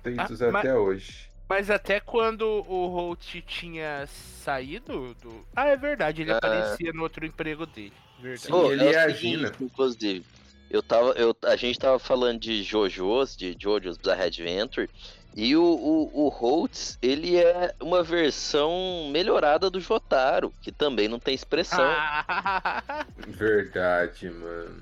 [0.02, 1.32] feitos Ah, mas- até hoje.
[1.50, 5.46] Mas até quando o Holt tinha saído do.
[5.56, 6.38] Ah, é verdade, ele Ah.
[6.38, 7.94] aparecia no outro emprego dele.
[8.20, 8.48] Verdade.
[8.48, 9.52] Sim, Ô, ele é e a Gina.
[9.60, 10.26] Inclusive,
[10.74, 14.90] eu tava, eu, a gente tava falando de JoJo's, de JoJo's Bizarre Adventure,
[15.36, 21.20] e o, o, o Holtz, ele é uma versão melhorada do Jotaro, que também não
[21.20, 21.86] tem expressão.
[21.86, 24.82] Ah, Verdade, mano.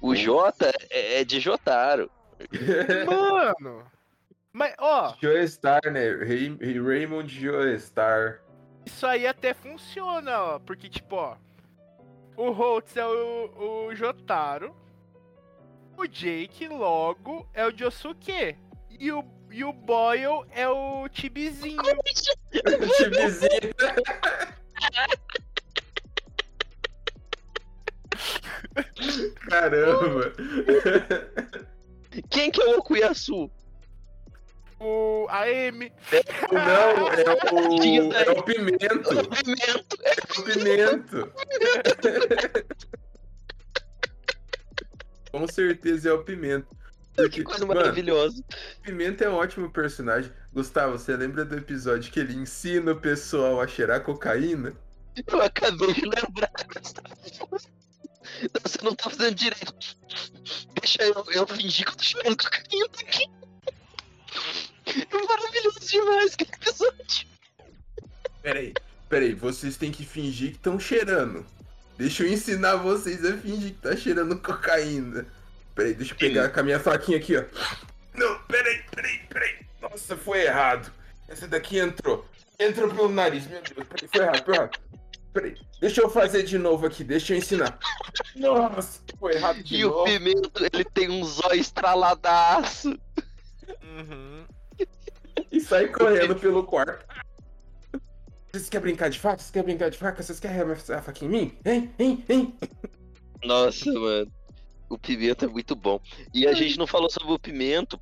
[0.00, 2.10] O Jota é, é de Jotaro.
[3.06, 3.84] mano!
[4.52, 6.10] Mas, ó, Joestar, né?
[6.10, 8.40] Ray- Raymond Joestar.
[8.86, 10.58] isso aí até funciona, ó.
[10.58, 11.36] Porque, tipo, ó.
[12.40, 14.74] O Holtz é o, o Jotaro.
[15.94, 18.56] O Jake, logo, é o Josuke.
[18.98, 21.82] E o, e o Boyle é o Tibizinho.
[22.96, 23.74] Timezinho.
[29.50, 30.32] Caramba!
[32.30, 33.50] Quem que é o Okuyasu?
[34.80, 35.92] O, a M.
[36.50, 39.10] Não, é o, é o pimento.
[39.20, 39.98] O Pimento.
[40.02, 41.32] É o pimento.
[45.30, 46.66] Com certeza é o pimento.
[47.30, 48.42] Que coisa Mano, maravilhosa.
[48.82, 50.32] Pimenta é um ótimo personagem.
[50.52, 54.74] Gustavo, você lembra do episódio que ele ensina o pessoal a cheirar cocaína?
[55.26, 56.50] Eu acabei de lembrar.
[58.42, 59.74] Não, você não tá fazendo direito.
[60.80, 63.26] Deixa eu, eu fingir que eu tô chorando cocaína aqui.
[64.86, 67.26] É maravilhoso demais aquele episódio.
[68.42, 68.74] Peraí,
[69.08, 71.44] peraí, vocês têm que fingir que estão cheirando.
[71.98, 75.26] Deixa eu ensinar vocês a fingir que tá cheirando cocaína.
[75.74, 77.44] Peraí, deixa eu pegar com a minha faquinha aqui, ó.
[78.14, 79.58] Não, peraí, peraí, peraí.
[79.80, 80.90] Nossa, foi errado.
[81.28, 82.26] Essa daqui entrou.
[82.58, 83.86] Entrou pelo nariz, meu Deus.
[83.86, 84.78] Peraí, foi errado, foi errado.
[85.32, 87.78] Peraí, deixa eu fazer de novo aqui, deixa eu ensinar.
[88.34, 90.04] Nossa, foi errado de E o novo.
[90.04, 92.98] Pimento, ele tem um zóio estraladaço.
[93.82, 94.44] Uhum.
[95.50, 97.04] E sai correndo pelo quarto.
[98.52, 99.38] Vocês querem brincar de faca?
[99.38, 100.22] Vocês querem brincar de faca?
[100.22, 101.58] Vocês querem arremessar a faca em mim?
[101.64, 101.90] Hein?
[101.98, 102.24] Hein?
[102.28, 102.54] Hein?
[103.44, 104.32] Nossa, mano.
[104.88, 106.00] O Pimento é muito bom.
[106.34, 107.98] E a gente não falou sobre o Pimento,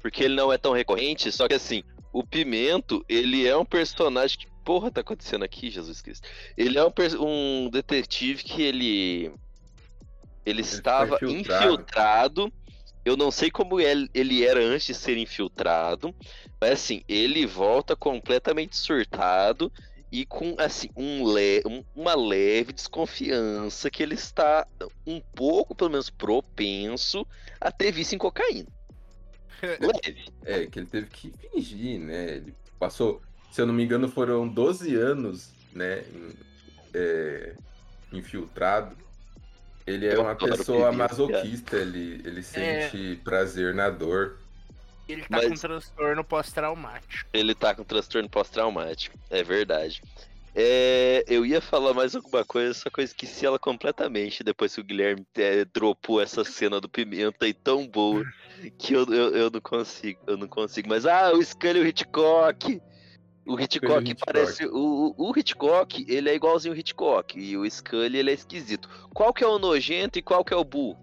[0.00, 4.38] porque ele não é tão recorrente, só que assim, o Pimento, ele é um personagem
[4.38, 4.52] que.
[4.64, 6.28] Porra, tá acontecendo aqui, Jesus Cristo?
[6.56, 9.32] Ele é um, um detetive que ele.
[10.46, 11.64] Ele estava infiltrado.
[11.64, 12.52] infiltrado.
[13.04, 16.14] Eu não sei como ele, ele era antes de ser infiltrado,
[16.62, 19.70] mas assim, ele volta completamente surtado
[20.12, 24.64] e com assim um le um- uma leve desconfiança que ele está
[25.04, 27.26] um pouco, pelo menos, propenso
[27.60, 28.68] a ter vício em cocaína.
[29.80, 30.24] Leve.
[30.44, 32.36] É, que ele teve que fingir, né?
[32.36, 33.20] Ele passou,
[33.50, 36.02] se eu não me engano, foram 12 anos, né?
[36.02, 36.36] em-
[36.94, 37.54] é,
[38.12, 38.96] infiltrado.
[39.84, 44.38] Ele é Eu uma pessoa masoquista, ele, ele sente prazer na dor.
[45.12, 47.28] Ele tá Mas- com transtorno pós-traumático.
[47.32, 49.16] Ele tá com transtorno pós-traumático.
[49.30, 50.02] É verdade.
[50.54, 54.82] É, eu ia falar mais alguma coisa, só que eu esqueci ela completamente depois que
[54.82, 58.22] o Guilherme é, dropou essa cena do Pimenta aí tão boa
[58.78, 60.88] que eu, eu, eu não consigo, eu não consigo.
[60.90, 62.82] Mas, ah, o Scully e o Hitchcock!
[63.46, 64.24] O Hitchcock Hitchcock.
[64.26, 64.66] parece.
[64.66, 67.38] O, o o Hitchcock, ele é igualzinho o Hitchcock.
[67.40, 68.88] E o Scully, ele é esquisito.
[69.14, 70.98] Qual que é o nojento e qual que é o burro?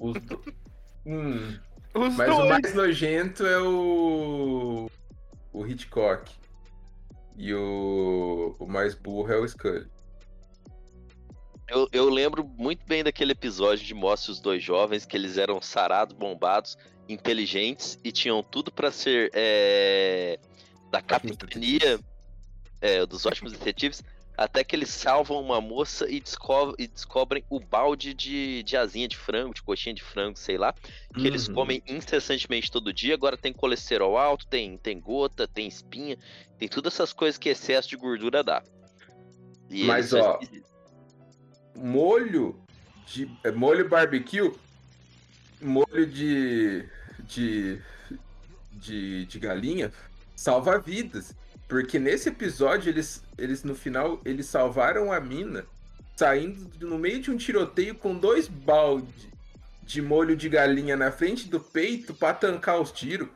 [0.00, 0.40] Os do-
[1.06, 1.58] Hum,
[1.94, 2.48] Os mas o dois.
[2.48, 4.90] mais nojento é o.
[5.52, 6.30] O Hitchcock.
[7.36, 8.56] E o.
[8.58, 9.86] O mais burro é o Scully.
[11.68, 15.62] Eu, eu lembro muito bem daquele episódio de Mostre os Dois Jovens, que eles eram
[15.62, 16.76] sarados, bombados,
[17.08, 20.38] inteligentes e tinham tudo pra ser é,
[20.90, 21.98] da capitania
[22.80, 24.02] é, dos ótimos detetives,
[24.36, 29.06] até que eles salvam uma moça e, desco- e descobrem o balde de, de asinha
[29.06, 30.74] de frango, de coxinha de frango, sei lá,
[31.16, 31.54] que eles Uhum.
[31.54, 33.14] comem incessantemente todo dia.
[33.14, 36.18] Agora tem colesterol alto, tem, tem gota, tem espinha,
[36.58, 38.62] tem todas essas coisas que excesso de gordura dá.
[39.70, 40.38] E Mas, eles ó,
[41.76, 42.60] molho
[43.06, 44.52] de é, molho barbecue,
[45.60, 46.84] molho de
[47.28, 47.80] de
[48.72, 49.92] de, de galinha
[50.36, 51.34] salva vidas,
[51.68, 55.64] porque nesse episódio eles eles no final eles salvaram a mina
[56.16, 59.32] saindo de- no meio de um tiroteio com dois balde
[59.82, 63.28] de molho de galinha na frente do peito pra tancar os tiros.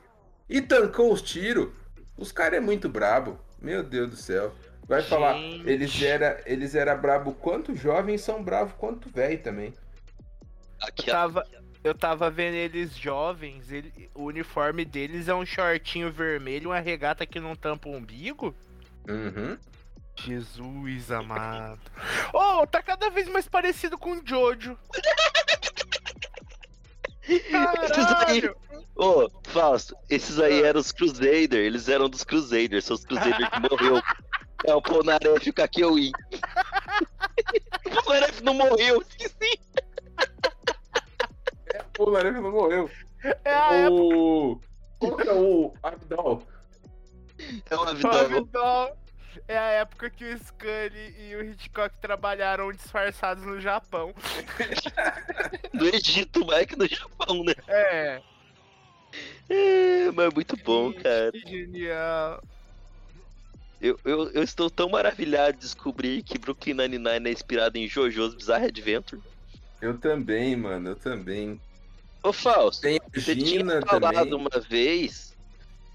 [0.49, 1.69] E tancou os tiros.
[2.17, 3.38] Os caras é muito brabo.
[3.61, 4.55] Meu Deus do céu.
[4.87, 5.69] Vai falar, Gente.
[5.69, 9.75] eles era, eles era brabo quanto jovens são bravo quanto velho também.
[10.81, 11.45] Aqui, tava,
[11.85, 17.25] eu tava vendo eles jovens, ele- o uniforme deles é um shortinho vermelho, uma regata
[17.27, 18.55] que não tampa o umbigo.
[19.09, 19.57] Uhum.
[20.17, 21.81] Jesus amado.
[22.33, 24.77] Oh, tá cada vez mais parecido com o Jojo.
[27.51, 28.57] Caralho!
[28.97, 33.61] Ô, Fausto, esses aí eram os Crusader, eles eram dos Crusaders, são os Crusader que
[33.61, 34.03] morreu.
[34.67, 36.11] É o Polnareff e o Kakyoin.
[37.87, 39.61] o Polnareff não morreu, esqueci.
[41.99, 42.91] O Laranjo não morreu.
[43.45, 44.61] É a época O.
[44.99, 46.43] Qual que é o Abdal?
[47.71, 48.12] É o Abdol.
[48.12, 48.97] Abdol.
[49.47, 54.12] É a época que o Scully e o Hitchcock trabalharam disfarçados no Japão.
[55.73, 57.55] No Egito, mais que no Japão, né?
[57.69, 58.21] É.
[59.49, 61.31] É, mas é muito bom, cara.
[61.31, 62.43] Que genial.
[63.81, 68.35] Eu, eu, eu estou tão maravilhado de descobrir que Brooklyn Nine-Nine é inspirado em JoJo's
[68.35, 69.23] Bizarre Adventure.
[69.81, 71.61] Eu também, mano, eu também.
[72.29, 74.35] Ô, Fausto, Tem a Você tinha falado também.
[74.35, 75.37] uma vez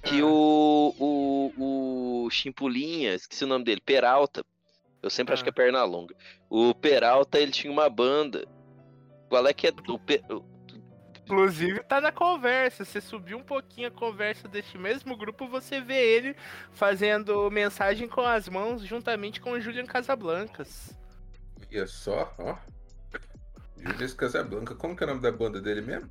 [0.03, 0.25] que Ah.
[0.25, 0.95] o,
[1.57, 4.43] o, o Chimpulinha, esqueci o nome dele, Peralta.
[5.01, 5.45] Eu sempre acho Ah.
[5.45, 6.15] que é perna longa.
[6.49, 8.45] O Peralta, ele tinha uma banda.
[9.29, 9.99] Qual é que é do.
[11.25, 12.83] Inclusive tá na conversa.
[12.83, 16.35] Você subir um pouquinho a conversa deste mesmo grupo, você vê ele
[16.73, 20.93] fazendo mensagem com as mãos juntamente com o Julian Casablancas.
[21.71, 22.55] Olha só, ó.
[23.77, 24.75] Julius Casablanca.
[24.75, 26.09] Como que é o nome da banda dele mesmo?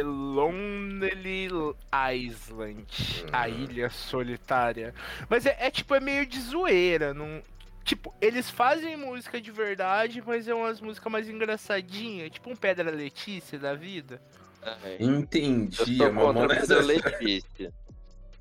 [0.00, 1.48] Lonely
[1.92, 3.26] Island.
[3.32, 3.64] A Hum.
[3.64, 4.94] ilha solitária.
[5.28, 7.12] Mas é, é tipo, é meio de zoeira.
[7.12, 7.42] Não...
[7.84, 12.30] Tipo, eles fazem música de verdade, mas é umas músicas mais engraçadinhas.
[12.30, 14.22] Tipo um Pedra Letícia da vida.
[14.62, 17.72] Ai, Entendi, Eu sou a contra Mamona a Pedra Letícia.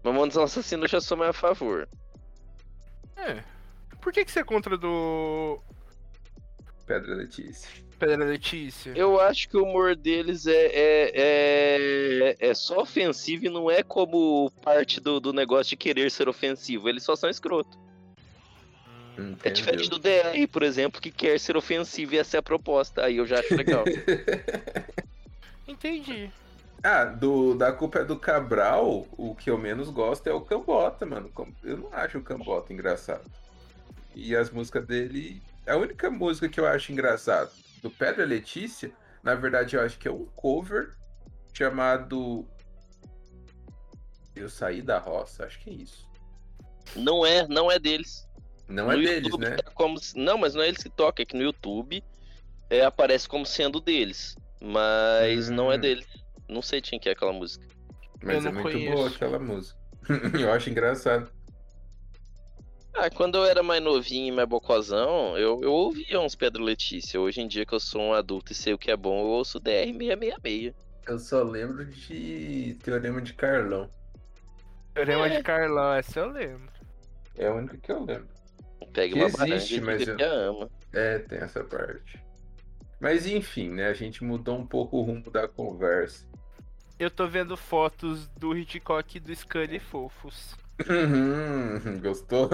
[0.04, 1.88] Mamonas Assassino já sou mais a favor.
[3.18, 3.44] É.
[4.00, 5.60] Por que, que você é contra do
[6.86, 7.70] Pedra Letícia.
[8.02, 8.94] Pedra Letícia?
[8.96, 13.84] Eu acho que o humor deles é, é, é, é só ofensivo e não é
[13.84, 16.90] como parte do, do negócio de querer ser ofensivo.
[16.90, 17.78] Eles só são escroto.
[19.44, 23.06] É diferente do DR, por exemplo, que quer ser ofensivo e essa é a proposta.
[23.06, 23.86] Aí eu já acho legal.
[25.68, 26.32] Entendi.
[26.82, 31.06] Ah, do, da culpa é do Cabral, o que eu menos gosto é o Cambota,
[31.06, 31.32] mano.
[31.64, 33.30] Eu não acho o Cambota engraçado.
[34.16, 35.40] E as músicas dele.
[35.68, 38.92] A única música que eu acho engraçado do Pedra Letícia,
[39.24, 40.96] na verdade, eu acho que é um cover
[41.54, 42.48] chamado.
[44.36, 46.10] Eu saí da roça, acho que é isso.
[46.96, 48.28] não é, não é deles.
[48.68, 49.56] Não no é deles, YouTube né?
[49.58, 52.02] tá como se- Não, mas não é eles que tocam, é que no YouTube
[52.70, 54.36] é, aparece como sendo deles.
[54.62, 55.80] Mas não é Hum.
[55.82, 56.08] deles.
[56.48, 57.66] Não sei de quem que é aquela música.
[58.24, 58.96] Mas Eu é muito conheço.
[58.96, 59.80] boa aquela música.
[60.40, 61.30] eu acho engraçado.
[62.94, 67.20] Ah, quando eu era mais novinho e mais bocozão, eu, eu ouvia uns Pedro Letícia.
[67.20, 69.28] Hoje em dia que eu sou um adulto e sei o que é bom, eu
[69.28, 70.74] ouço DR666.
[71.08, 73.90] Eu só lembro de Teorema de Carlão.
[74.94, 76.70] Teorema de Carlão, essa eu lembro.
[77.38, 78.28] É a única que eu lembro.
[78.94, 80.70] Pega uma existe, baranga mas eu- que a ama.
[80.92, 82.22] É, tem essa parte.
[83.00, 83.88] Mas enfim, né?
[83.88, 86.28] A gente mudou um pouco o rumo da conversa.
[87.00, 90.56] Eu tô vendo fotos do Hitchcock e do Scully fofos.
[90.90, 92.50] Uhum, Gostou?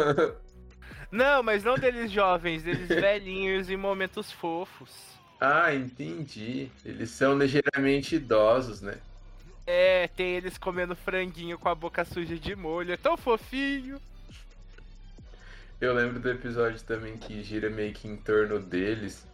[1.11, 5.19] Não, mas não deles jovens, deles velhinhos em momentos fofos.
[5.39, 6.71] ah, entendi.
[6.83, 9.01] Eles são ligeiramente idosos, né?
[9.65, 12.93] É, tem eles comendo franguinho com a boca suja de molho.
[12.93, 14.01] É tão fofinho.
[15.79, 19.27] Eu lembro do episódio também que gira meio que em torno deles.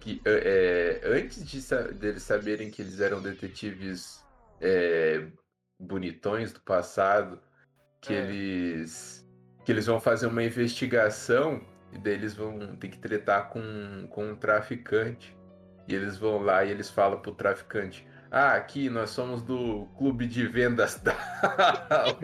[0.00, 1.60] Que é, antes de
[1.94, 4.24] deles saberem que eles eram detetives
[4.60, 5.30] é,
[5.78, 7.42] bonitões do passado,
[8.00, 8.18] que É.
[8.18, 9.18] eles
[9.64, 11.60] que eles vão fazer uma investigação
[11.92, 15.36] e daí eles vão ter que tretar com, com um traficante.
[15.86, 20.26] E eles vão lá e eles falam pro traficante: Ah, aqui nós somos do clube
[20.26, 21.14] de vendas da.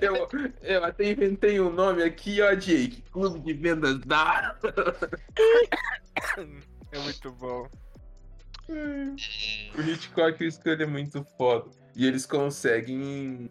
[0.00, 0.28] Eu,
[0.62, 3.02] eu até inventei um nome aqui, ó, Jake.
[3.12, 4.56] Clube de vendas da.
[6.94, 7.66] É muito bom.
[8.68, 11.70] O Hitchcock e o Scully é muito foda.
[11.94, 13.50] E eles conseguem.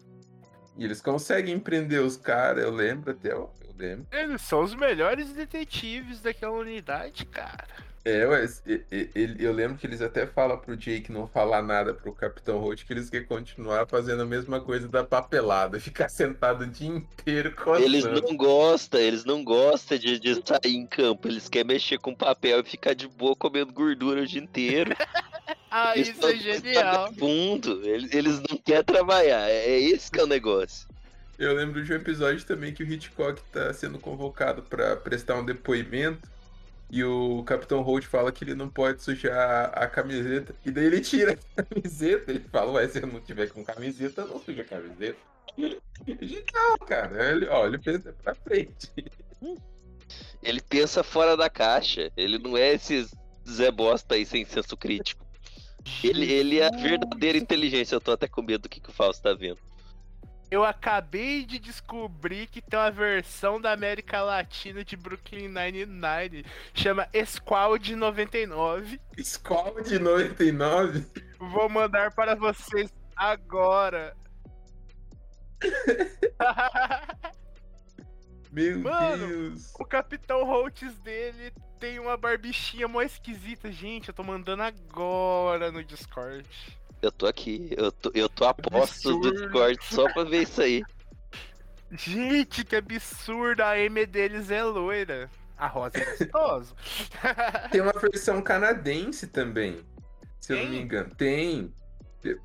[0.76, 3.32] E eles conseguem prender os caras, eu lembro até.
[3.32, 4.06] Eu lembro.
[4.10, 7.91] Eles são os melhores detetives daquela unidade, cara.
[8.04, 8.24] É,
[9.38, 12.92] eu lembro que eles até falam pro Jake não falar nada pro Capitão Holt, que
[12.92, 17.84] eles querem continuar fazendo a mesma coisa da papelada, ficar sentado o dia inteiro coçando.
[17.84, 21.28] Eles não gostam, eles não gostam de, de sair em campo.
[21.28, 24.94] Eles querem mexer com papel e ficar de boa comendo gordura o dia inteiro.
[25.74, 27.06] Ah, Eles isso é genial.
[27.06, 27.80] vagabundo.
[27.82, 29.48] Eles, eles não querem trabalhar.
[29.48, 30.86] É, é esse que é o negócio.
[31.38, 35.44] Eu lembro de um episódio também que o Hitchcock tá sendo convocado pra prestar um
[35.44, 36.28] depoimento
[36.92, 40.54] e o Capitão Holt fala que ele não pode sujar a camiseta.
[40.62, 42.30] E daí ele tira a camiseta.
[42.30, 45.16] Ele fala, ué, se eu não tiver com camiseta, não suja a camiseta.
[46.06, 47.30] Genial, cara.
[47.30, 48.92] Ele, ó, ele pensa pra frente.
[50.42, 52.12] Ele pensa fora da caixa.
[52.14, 53.14] Ele não é esses
[53.48, 55.24] Zé Bosta aí sem senso crítico.
[56.04, 57.94] Ele, ele é a verdadeira inteligência.
[57.94, 59.58] Eu tô até com medo do que, que o Fausto tá vendo.
[60.52, 66.44] Eu acabei de descobrir que tem uma versão da América Latina de Brooklyn Nine-Nine.
[66.74, 69.00] Chama Squad 99.
[69.16, 71.06] Escola de 99.
[71.38, 74.14] Vou mandar para vocês agora.
[78.52, 79.72] Meu Mano, Deus.
[79.80, 83.72] o Capitão Holtz dele tem uma barbichinha mó esquisita.
[83.72, 86.46] Gente, eu tô mandando agora no Discord.
[87.02, 87.68] Eu tô aqui.
[87.76, 89.32] Eu tô, eu tô a postos do.
[89.32, 90.84] Discord só pra ver isso aí.
[91.90, 93.60] Gente, que absurdo.
[93.62, 95.28] A M deles é loira.
[95.58, 96.74] A Rosa é gostosa.
[97.70, 99.84] Tem uma versão canadense também.
[100.40, 100.80] Se eu não me Tem?
[100.82, 101.14] engano.
[101.16, 101.74] Tem.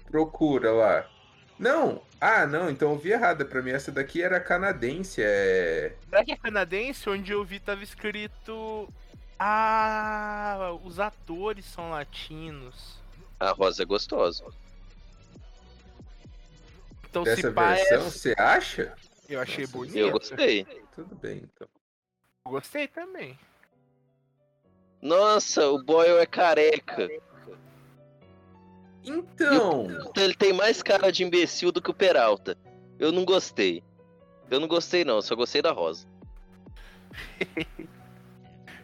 [0.09, 1.07] Procura lá.
[1.59, 2.01] Não.
[2.19, 2.69] Ah, não.
[2.69, 3.45] Então eu vi errado.
[3.45, 5.21] Pra mim essa daqui era canadense.
[5.23, 5.95] É.
[6.09, 7.09] Será que é canadense?
[7.09, 8.91] Onde eu vi tava escrito.
[9.39, 12.97] Ah, os atores são latinos.
[13.39, 14.43] A Rosa é gostosa.
[17.09, 18.95] Então Dessa se pá, é- versão, você acha?
[19.29, 19.97] Eu achei Nossa, bonito.
[19.97, 20.65] Eu gostei.
[20.95, 21.67] Tudo bem, então.
[22.45, 23.37] Eu gostei também.
[25.01, 27.07] Nossa, o Boyle é careca.
[29.03, 32.57] Então, Então ele tem mais cara de imbecil do que o Peralta.
[32.99, 33.83] Eu não gostei.
[34.49, 36.07] Eu não gostei não, só gostei da Rosa.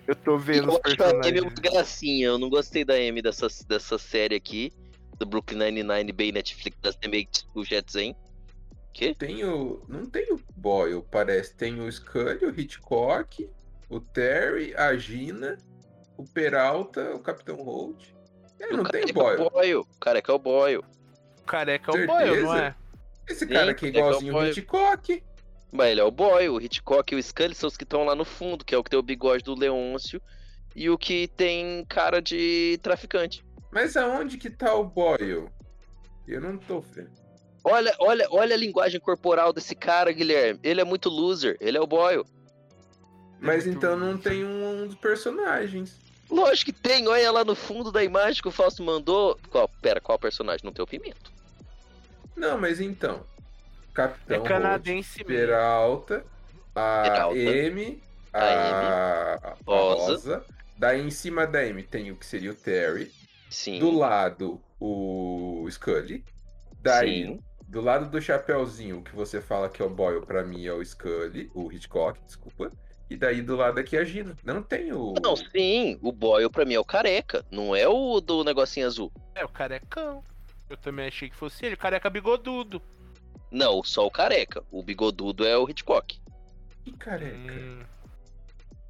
[0.07, 1.43] Eu tô vendo os Eu acho a Amy personagens.
[1.43, 2.27] muito gracinha.
[2.27, 4.71] Eu não gostei da Amy dessa, dessa série aqui.
[5.17, 8.15] Do Brooklyn Nine-Nine bem Netflix das Remake o Jetson.
[8.93, 9.15] Que?
[9.15, 9.81] tem o.
[9.87, 11.55] Não tem o Boyle, parece.
[11.55, 13.49] Tem o Scully, o Hitchcock,
[13.89, 15.57] o Terry, a Gina,
[16.17, 18.13] o Peralta, o Capitão Holt.
[18.59, 19.41] É, não tem o careca é Boyle.
[19.41, 19.75] o Boyle.
[19.75, 20.77] O careca é o Boyle.
[20.77, 22.75] O careca é o Boyle, não é?
[23.27, 24.51] Esse Sim, cara aqui é é que é o igualzinho o Boyle.
[24.51, 25.23] Hitchcock.
[25.73, 26.49] Mas ele é o Boyle.
[26.49, 28.83] O Hitchcock e o Scully são os que estão lá no fundo, que é o
[28.83, 30.21] que tem o bigode do Leôncio.
[30.75, 33.43] E o que tem cara de traficante.
[33.71, 35.49] Mas aonde que tá o Boyle?
[36.27, 37.11] Eu não tô vendo.
[37.63, 40.59] Olha, olha, olha a linguagem corporal desse cara, Guilherme.
[40.61, 41.57] Ele é muito loser.
[41.59, 42.25] Ele é o Boyle.
[43.39, 45.99] Mas então não tem um dos personagens.
[46.29, 49.39] Lógico que tem, olha lá no fundo da imagem que o Fausto mandou.
[49.49, 50.61] Qual, pera, qual personagem?
[50.63, 51.31] Não tem o Pimento.
[52.35, 53.25] Não, mas então.
[53.93, 55.45] Capitão É Holt, canadense mesmo.
[55.45, 56.25] Peralta,
[56.75, 60.11] a Peralta, M, a, a a Rosa.
[60.11, 60.45] Rosa.
[60.77, 63.11] Daí em cima da M tem o que seria o Terry.
[63.49, 63.79] Sim.
[63.79, 66.25] Do lado, o Scully.
[66.81, 67.39] Daí, Sim.
[67.67, 70.83] do lado do Chapeuzinho, que você fala que é o Boyle, pra mim é o
[70.83, 72.71] Scully, o Hitchcock, desculpa.
[73.09, 74.35] E daí do lado aqui é a Gina.
[74.43, 75.13] Não tem o.
[75.21, 79.11] Não, sim, o Boyle pra mim é o careca, não é o do negocinho azul.
[79.35, 80.23] É o carecão.
[80.67, 82.81] Eu também achei que fosse ele, careca bigodudo.
[83.51, 84.63] Não, só o careca.
[84.71, 86.19] O bigodudo é o Hitchcock.
[86.83, 87.37] Que careca.
[87.53, 87.83] Hum,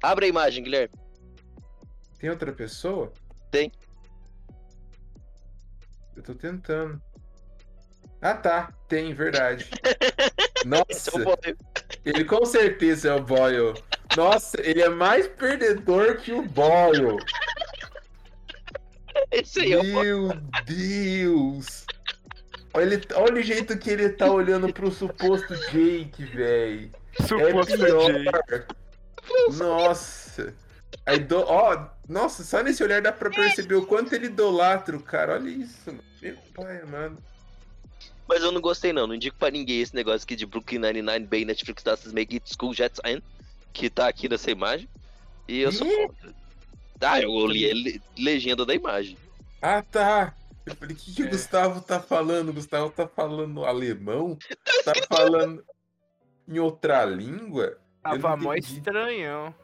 [0.02, 0.94] Abre a imagem, Guilherme.
[2.18, 3.12] Tem outra pessoa?
[3.50, 3.70] Tem.
[6.16, 7.00] Eu tô tentando.
[8.20, 9.68] Ah tá, tem, verdade.
[9.84, 11.58] Esse é Nossa, o Boyle.
[12.04, 13.74] ele com certeza é o Boyle.
[14.16, 17.18] Nossa, ele é mais perdedor que o Boyle.
[19.30, 20.26] Esse aí é o Boyle.
[20.28, 21.84] Meu Deus!
[22.74, 26.90] Olha, ele- olha o jeito que ele tá olhando pro suposto Jake, velho.
[27.18, 28.12] É suposto pior.
[28.12, 28.24] Jay.
[29.56, 30.54] Nossa.
[31.06, 31.38] Aí do...
[31.40, 35.34] Ó, nossa, só nesse olhar dá pra perceber o quanto ele idolatra o cara.
[35.34, 36.02] Olha isso, mano.
[36.20, 37.18] Meu pai, mano.
[38.26, 41.26] Mas eu não gostei não, não indico pra ninguém esse negócio aqui de Brooklyn Nine-Nine
[41.26, 43.20] bem Netflix das Make It School Jets In,
[43.72, 44.88] que tá aqui nessa imagem.
[45.46, 46.34] E eu sou contra.
[47.02, 49.18] Ah, eu li a le- legenda da imagem.
[49.60, 50.34] Ah, tá.
[50.66, 51.30] Eu falei, o que, que o É.
[51.30, 52.48] Gustavo tá falando?
[52.48, 54.38] O Gustavo tá falando alemão?
[54.84, 55.64] Tá falando
[56.46, 57.78] em outra língua?
[58.02, 59.54] Tava mó estranhão.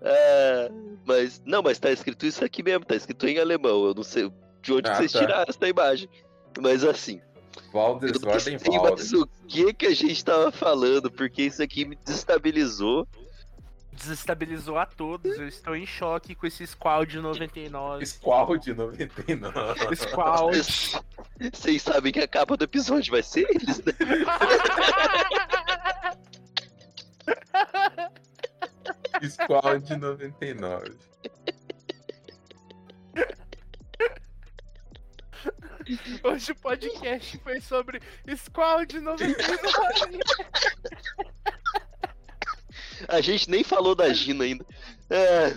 [0.00, 0.70] É,
[1.04, 3.84] mas, não, mas tá escrito isso aqui mesmo, tá escrito em alemão.
[3.86, 4.30] Eu não sei
[4.62, 5.18] de onde que Ah, vocês tá.
[5.18, 6.08] tiraram essa imagem.
[6.60, 7.20] Mas assim,
[7.72, 11.62] Valdes, eu não Ordem sei mais o que que a gente tava falando, porque isso
[11.62, 13.06] aqui me desestabilizou.
[13.98, 15.36] Desestabilizou a todos.
[15.36, 18.06] Eu estou em choque com esse Squall de 99.
[18.06, 19.96] Squall de 99.
[19.96, 20.50] Squall.
[21.52, 23.92] Vocês sabem que a capa do episódio vai ser eles, né?
[29.28, 30.96] Squall de 99.
[36.22, 38.00] Hoje o podcast foi sobre
[38.36, 40.20] Squall de 99.
[43.08, 44.64] A gente nem falou da Gina ainda.
[45.08, 45.56] É.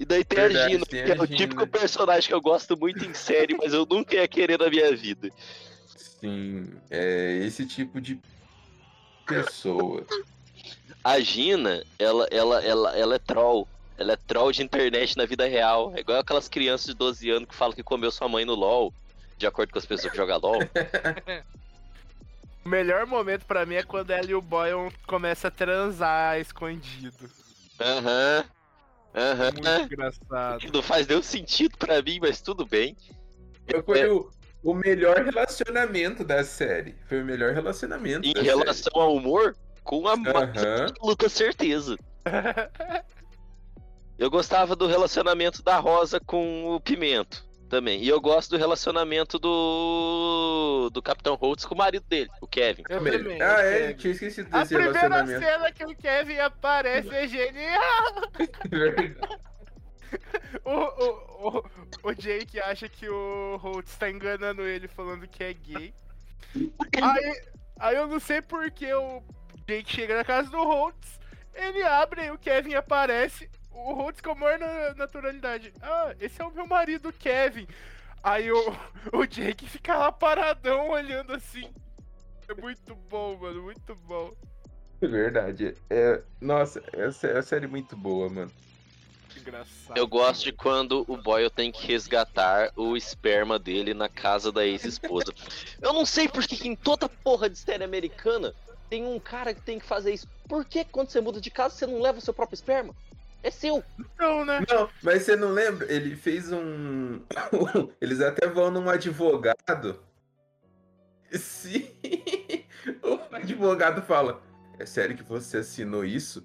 [0.00, 1.38] E daí tem Verdade, a Gina, tem que a é o Gina.
[1.38, 4.94] típico personagem que eu gosto muito em série, mas eu nunca ia querer na minha
[4.96, 5.30] vida.
[6.20, 8.18] Sim, é esse tipo de
[9.24, 10.04] pessoa.
[11.04, 13.68] A Gina, ela, ela, ela, ela é troll.
[13.96, 15.92] Ela é troll de internet na vida real.
[15.94, 18.92] É igual aquelas crianças de 12 anos que falam que comeu sua mãe no LOL,
[19.38, 20.58] de acordo com as pessoas que jogam LOL.
[22.64, 27.28] O melhor momento pra mim é quando ela e o Boyle começam a transar escondido.
[27.80, 28.44] Aham.
[29.14, 29.50] Aham.
[29.52, 30.72] Muito engraçado.
[30.72, 32.96] Não faz nenhum sentido pra mim, mas tudo bem.
[33.84, 34.08] Foi É.
[34.08, 34.30] o,
[34.62, 36.94] o melhor relacionamento da série.
[37.08, 40.28] Foi o melhor relacionamento Em da relação ao humor, com a série.
[40.30, 40.84] Aham.
[40.84, 41.96] absoluta certeza.
[44.18, 48.02] Eu gostava do relacionamento da Rosa com o Pimento também.
[48.02, 52.82] E eu gosto do relacionamento do do Capitão Holtz com o marido dele, o Kevin.
[52.86, 53.94] Eu também, Ah, eu é, Kevin.
[53.96, 55.40] tinha esquecido A desse primeira relacionamento.
[55.44, 58.12] cena que o Kevin aparece é genial.
[60.62, 65.54] O, o, o, o Jake acha que o Holtz tá enganando ele falando que é
[65.54, 65.94] gay.
[67.00, 67.42] Aí,
[67.80, 69.22] aí eu não sei porque o
[69.66, 71.18] Jake chega na casa do Holtz,
[71.54, 73.48] ele abre e o Kevin aparece.
[73.74, 75.72] O Holtz com a maior na- naturalidade.
[75.82, 77.66] Ah, esse é o meu marido, Kevin.
[78.22, 78.76] Aí o,
[79.12, 81.68] o Jake fica lá paradão olhando assim.
[82.48, 84.30] É muito bom, mano, muito bom.
[85.00, 85.74] É verdade.
[85.90, 88.52] É, nossa, essa é uma série muito boa, mano.
[89.36, 89.96] Engraçado.
[89.96, 94.64] Eu gosto de quando o Boyle tem que resgatar o esperma dele na casa da
[94.64, 95.32] ex-esposa.
[95.80, 98.54] Eu não sei por que em toda porra de série americana
[98.88, 100.28] tem um cara que tem que fazer isso.
[100.46, 102.94] Por que quando você muda de casa você não leva o seu próprio esperma?
[103.42, 103.82] É seu.
[104.18, 104.64] Não, né?
[104.68, 105.92] Não, mas você não lembra?
[105.92, 107.20] Ele fez um.
[108.00, 110.00] Eles até vão num advogado.
[111.32, 111.88] Sim.
[113.00, 114.42] O advogado fala:
[114.76, 116.44] É sério que você assinou isso?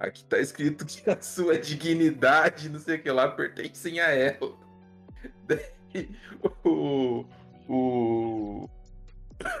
[0.00, 4.56] Aqui tá escrito que a sua dignidade, não sei o que lá, pertencem a ela.
[5.46, 6.10] Daí,
[6.64, 7.24] o.
[7.68, 8.68] O.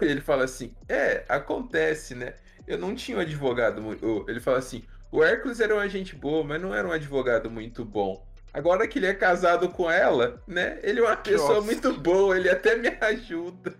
[0.00, 2.34] Ele fala assim: É, acontece, né?
[2.66, 4.24] Eu não tinha um advogado muito.
[4.28, 7.84] Ele fala assim: o Hércules era um agente boa, mas não era um advogado muito
[7.84, 8.26] bom.
[8.52, 10.78] Agora que ele é casado com ela, né?
[10.82, 11.66] Ele é uma pessoa Nossa.
[11.66, 13.74] muito boa, ele até me ajuda.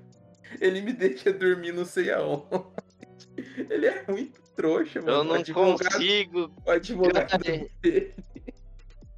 [0.60, 2.44] Ele me deixa dormir não sei aonde.
[3.68, 5.12] Ele é muito trouxa, mano.
[5.18, 6.52] Eu não advogado, consigo.
[6.66, 8.14] o advogado dele,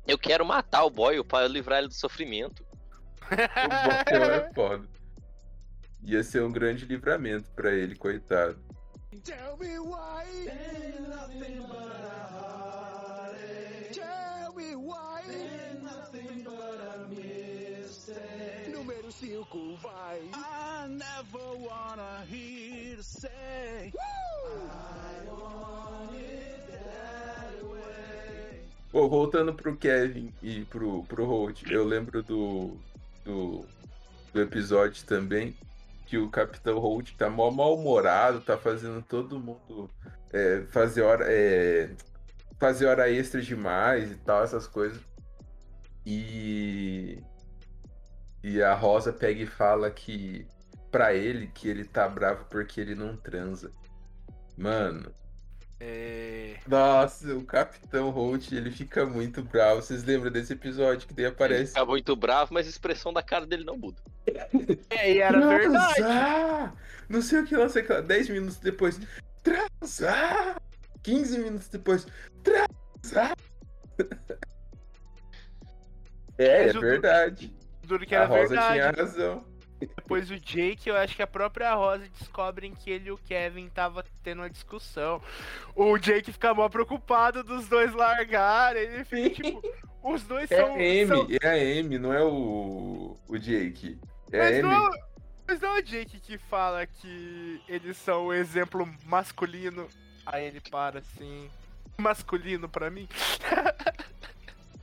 [0.07, 2.65] Eu quero matar o Boyle para livrar ele do sofrimento.
[3.31, 4.89] o Boyle é foda.
[6.05, 8.59] Ia ser um grande livramento pra ele, coitado.
[9.25, 10.51] Tell me why.
[14.53, 15.23] Tell me why.
[15.29, 18.69] Ain't nothing but a mistake.
[18.69, 20.21] Número 5 vai.
[20.35, 23.93] I never wanna hear you say.
[23.99, 28.61] I want it that way.
[28.93, 32.77] Voltando pro Kevin e pro, pro Holt, eu lembro do,
[33.25, 33.65] do,
[34.33, 35.57] do episódio também
[36.07, 39.89] que o Capitão Holt tá mó mal-humorado, tá fazendo todo mundo
[40.31, 41.91] é, fazer, hora, é,
[42.63, 45.01] fazer hora extra demais e tal, essas coisas.
[46.07, 47.21] E,
[48.41, 50.47] e a Rosa pega e fala que
[50.93, 53.73] pra ele que ele tá bravo porque ele não transa.
[54.57, 55.13] Mano,
[55.81, 56.55] É...
[56.69, 59.83] nossa, o Capitão Holt, ele fica muito bravo.
[59.83, 61.73] Vocês lembram desse episódio que daí Ele aparece.
[61.73, 64.01] fica muito bravo, mas a expressão da cara dele não muda.
[64.89, 65.95] é, e era verdade.
[65.97, 66.77] Transar!
[67.09, 68.01] Não sei o que lá, sei que lá.
[68.01, 69.01] 10 minutos depois.
[69.43, 70.63] Transar!
[71.03, 72.07] 15 minutos depois.
[72.43, 73.37] Transar!
[76.39, 77.55] É, é Mas verdade.
[77.85, 78.73] Duro que A era Rosa verdade.
[78.73, 79.53] tinha razão.
[79.81, 83.69] Depois o Jake, eu acho que a própria Rosa descobrem que ele e o Kevin
[83.69, 85.21] tava tendo uma discussão.
[85.75, 88.83] O Jake fica mal preocupado dos dois largarem.
[88.85, 89.61] Ele fica tipo.
[90.05, 90.71] Os dois É são.
[90.71, 93.99] a Amy, são- é a Amy, não é o, o Jake.
[94.33, 94.63] É a Mas Amy.
[94.63, 94.99] não, é,
[95.49, 99.89] mas não é o Jake que fala que eles são o exemplo masculino.
[100.27, 101.51] Aí ele para assim.
[101.99, 103.09] Masculino pra mim?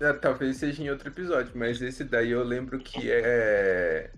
[0.01, 4.09] É, talvez seja em outro episódio, mas esse daí eu lembro que é.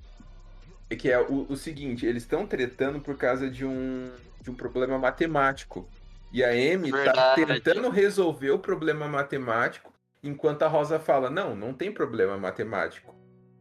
[0.88, 4.12] É que é o, o seguinte, eles estão tretando por causa de um,
[4.42, 5.90] de um problema matemático.
[6.32, 9.92] E a Amy tá tentando resolver o problema matemático,
[10.24, 13.16] enquanto a Rosa fala: não, não tem problema matemático.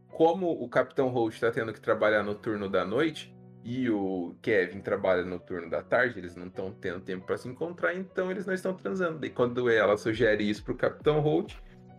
[0.07, 3.33] Como o Capitão Holt está tendo que trabalhar no turno da noite
[3.63, 7.47] e o Kevin trabalha no turno da tarde, eles não estão tendo tempo para se
[7.47, 9.25] encontrar, então eles não estão transando.
[9.25, 11.53] E quando ela sugere isso pro Capitão Holt,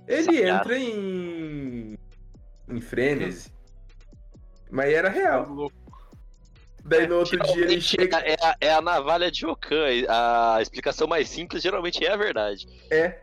[0.06, 0.48] ele Sacado.
[0.48, 1.98] entra em.
[2.68, 3.52] em frenesi.
[4.70, 5.70] Mas era real.
[6.84, 8.18] Daí no outro dia ele chega.
[8.18, 9.86] é, a, é a navalha de Okan.
[10.08, 12.66] A explicação mais simples geralmente é a verdade.
[12.90, 13.20] É.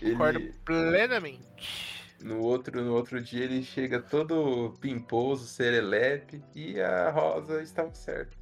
[0.00, 1.97] Concordo Ele, plenamente.
[2.22, 8.36] No, outro, no outro dia ele chega todo pimposo, serelepe, e a Rosa estava certa.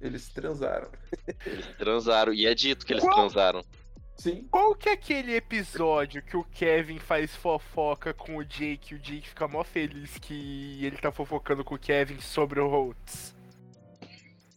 [0.00, 0.90] Eles transaram.
[1.46, 2.32] Eles transaram.
[2.32, 3.14] E é dito que eles Qual?
[3.14, 3.62] transaram.
[4.16, 4.46] Sim.
[4.50, 8.98] Qual que é aquele episódio que o Kevin faz fofoca com o Jake e o
[8.98, 13.34] Jake fica mó feliz que ele tá fofocando com o Kevin sobre o Holtz?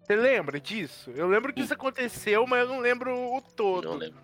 [0.01, 1.11] Você lembra disso?
[1.11, 3.89] Eu lembro que isso aconteceu, mas eu não lembro o todo.
[3.89, 4.19] Não lembro.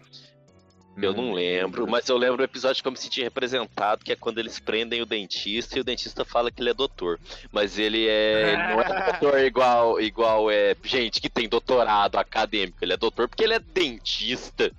[1.01, 4.15] Eu não lembro, mas eu lembro o episódio que eu me senti representado, que é
[4.15, 7.19] quando eles prendem o dentista e o dentista fala que ele é doutor.
[7.51, 8.53] Mas ele é.
[8.53, 12.77] ele não é doutor igual, igual é gente que tem doutorado acadêmico.
[12.81, 14.71] Ele é doutor porque ele é dentista.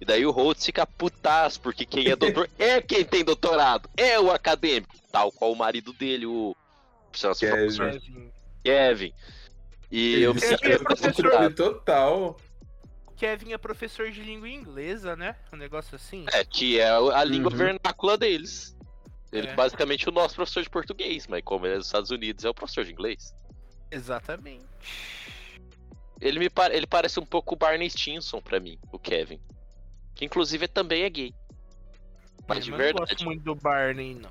[0.00, 4.18] E daí o Holtz fica putaço, porque quem é doutor é quem tem doutorado, é
[4.20, 4.94] o acadêmico.
[5.10, 6.54] Tal qual o marido dele, o.
[7.12, 7.52] Kevin.
[7.52, 8.00] professor
[8.64, 9.12] Kevin.
[9.90, 11.24] E eu me Ele senti é professor.
[11.24, 11.54] representado.
[11.54, 12.36] total.
[13.14, 15.36] O Kevin é professor de língua inglesa, né?
[15.52, 16.26] Um negócio assim.
[16.32, 17.56] É, que é a língua Uhum.
[17.56, 18.76] vernácula deles.
[19.30, 19.54] Ele É.
[19.54, 22.54] basicamente o nosso professor de português, mas como ele é dos Estados Unidos, é o
[22.54, 23.32] professor de inglês.
[23.88, 24.64] Exatamente.
[26.20, 29.40] Ele me pa- ele parece um pouco o Barney Stinson pra mim, o Kevin.
[30.14, 31.34] Que inclusive também é gay.
[32.48, 33.10] Mas É, de mas eu não verdade.
[33.14, 34.30] gosto muito do Barney, não.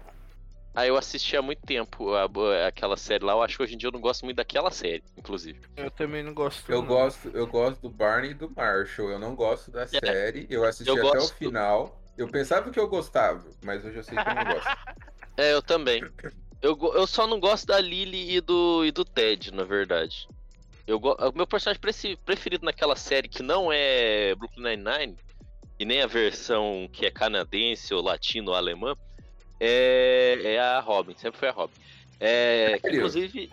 [0.75, 3.33] Ah, eu assisti há muito tempo a- a- aquela série lá.
[3.33, 5.59] Eu acho que hoje em dia eu não gosto muito daquela série, inclusive.
[5.77, 6.67] Eu também não gosto.
[6.71, 6.87] Eu não.
[6.87, 9.11] gosto, eu gosto do Barney e do Marshall.
[9.11, 10.47] Eu não gosto da série.
[10.49, 12.01] Eu assisti eu até o final.
[12.17, 14.67] Eu pensava que eu gostava, mas hoje eu sei que eu não gosto.
[15.35, 16.03] É, eu também.
[16.61, 20.27] Eu, eu só não gosto da Lily e do, e do Ted, na verdade.
[20.85, 21.81] Eu o meu personagem
[22.23, 25.15] preferido naquela série, que não é Brooklyn Nine-Nine,
[25.79, 28.95] e nem a versão que é canadense ou latino ou alemã,
[29.65, 31.15] é, é a Robin.
[31.15, 31.73] Sempre foi a Robin.
[32.19, 33.51] É, que, inclusive,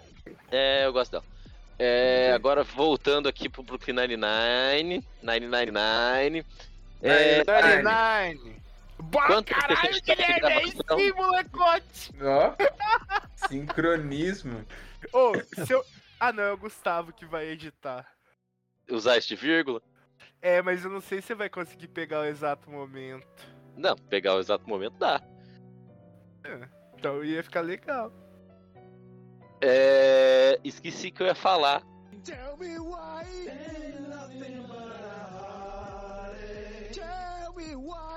[0.51, 1.25] é, eu gosto dela.
[1.79, 6.45] É, agora, voltando aqui pro Brooklyn Nine-Nine, 999.
[7.03, 8.61] É, 99.
[9.03, 12.13] Bah, Quantas caralho, Guilherme, é isso molecote.
[12.21, 12.55] Ó,
[13.49, 14.67] sincronismo.
[15.13, 15.33] Ô,
[15.65, 15.83] se eu...
[16.19, 18.07] Ah, não, é o Gustavo que vai editar.
[18.91, 19.81] usar este vírgula.
[20.43, 23.27] É, mas eu não sei se você vai conseguir pegar o exato momento.
[23.75, 25.23] Não, pegar o exato momento dá.
[26.97, 28.13] Então ia ficar legal.
[29.61, 30.59] É...
[30.65, 31.83] Esqueci que eu ia falar.
[32.25, 33.25] Tell me why.
[36.93, 38.11] Tell me why.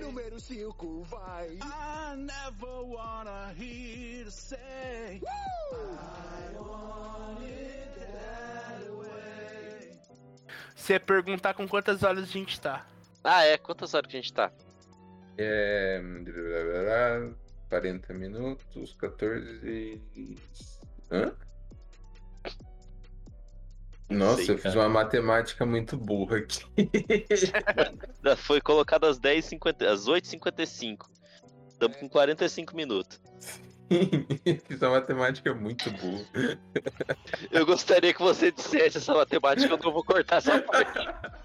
[0.00, 1.58] Número 5 vai.
[1.60, 5.20] I never wanna hear you say.
[5.22, 9.98] I want it that way.
[10.74, 12.86] Você perguntar com quantas horas a gente tá.
[13.22, 13.58] Ah, é?
[13.58, 14.52] Quantas horas que a gente tá?
[15.36, 16.00] É.
[17.68, 20.00] 40 minutos, 14.
[21.10, 21.32] Hã?
[24.08, 24.80] Nossa, sei, eu fiz cara.
[24.80, 26.64] uma matemática muito burra aqui.
[28.38, 31.06] Foi colocado às 10h50, às 8h55.
[31.68, 33.20] Estamos com 45 minutos.
[34.80, 36.58] uma matemática muito burra.
[37.50, 40.98] Eu gostaria que você dissesse essa matemática, eu não vou cortar essa parte.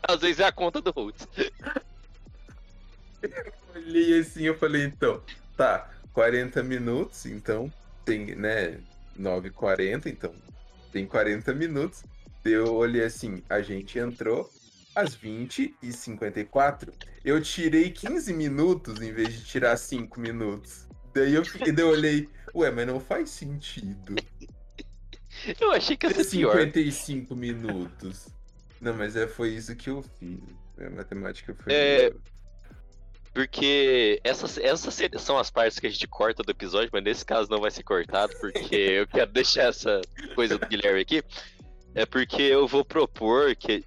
[0.03, 1.27] Às vezes é a conta do Roots.
[3.75, 5.21] Olhei assim, eu falei, então,
[5.55, 7.71] tá, 40 minutos, então
[8.05, 8.79] tem, né,
[9.19, 10.33] 9h40, então
[10.91, 12.03] tem 40 minutos.
[12.43, 14.49] Eu olhei assim, a gente entrou
[14.93, 20.87] às 20 e 54 Eu tirei 15 minutos em vez de tirar 5 minutos.
[21.13, 24.15] Daí eu, fiquei, daí eu olhei, ué, mas não faz sentido.
[25.59, 26.51] Eu achei que ia ser pior.
[26.53, 28.27] 55 minutos.
[28.79, 30.39] Não, mas é, foi isso que eu fiz.
[30.77, 31.73] A matemática foi.
[31.73, 32.13] É,
[33.33, 37.49] Porque essas, essas são as partes que a gente corta do episódio, mas nesse caso
[37.49, 40.01] não vai ser cortado, porque eu quero deixar essa
[40.35, 41.23] coisa do Guilherme aqui.
[41.95, 43.83] É porque eu vou propor que,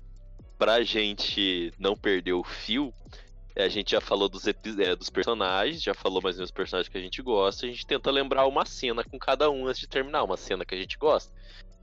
[0.59, 3.26] pra gente não perder o fio, é,
[3.57, 4.53] a gente já falou dos, é,
[4.97, 7.87] dos personagens, já falou mais ou menos dos personagens que a gente gosta, a gente
[7.87, 10.97] tenta lembrar uma cena com cada um antes de terminar, uma cena que a gente
[10.99, 11.33] gosta.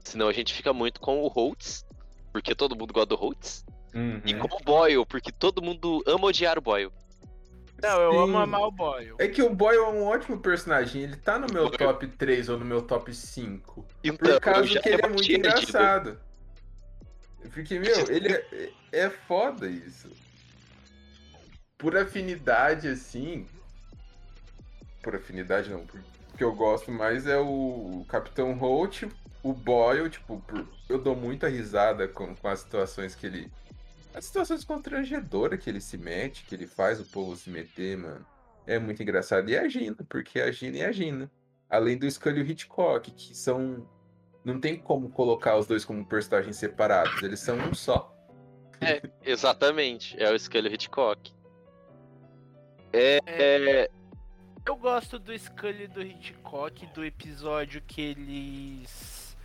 [0.04, 1.84] Senão a gente fica muito com o Holtz,
[2.32, 3.64] porque todo mundo gosta do Holtz,
[3.94, 4.20] Uhum.
[4.24, 6.90] e com o Boyle, porque todo mundo ama odiar o Boyle.
[7.80, 8.18] Não, eu Sim.
[8.18, 9.14] amo amar o Boyle.
[9.18, 12.58] É que o Boyle é um ótimo personagem, ele tá no meu top 3 ou
[12.58, 13.86] no meu top 5.
[14.02, 15.48] Então, Por causa que ele é muito bati perdido.
[15.68, 16.20] engraçado.
[17.52, 20.10] Porque, meu, ele é, é foda isso.
[21.84, 23.46] Por afinidade, assim.
[25.02, 29.02] Por afinidade não, por- o que eu gosto mais é o Capitão Holt,
[29.42, 33.52] o Boyle, tipo, por- eu dou muita risada com, com as situações que ele.
[34.14, 38.24] As situações constrangedoras que ele se mete, que ele faz o povo se meter, mano.
[38.66, 39.50] É muito engraçado.
[39.50, 41.30] E a Gina, porque a Gina é a Gina.
[41.68, 43.86] Além do Scully e o Hitchcock, que são.
[44.42, 48.10] Não tem como colocar os dois como personagens separados, eles são um só.
[49.22, 51.30] Exatamente, é o Scully Hitchcock.
[52.96, 53.90] É, é,
[54.64, 59.36] Eu gosto do Scully e do Hitchcock, do episódio que eles.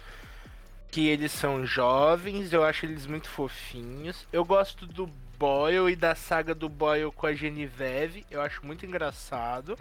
[0.91, 4.28] Que eles são jovens, eu acho eles muito fofinhos.
[4.32, 5.08] Eu gosto do
[5.39, 9.76] Boyle e da saga do Boyle com a Genevieve, eu acho muito engraçado.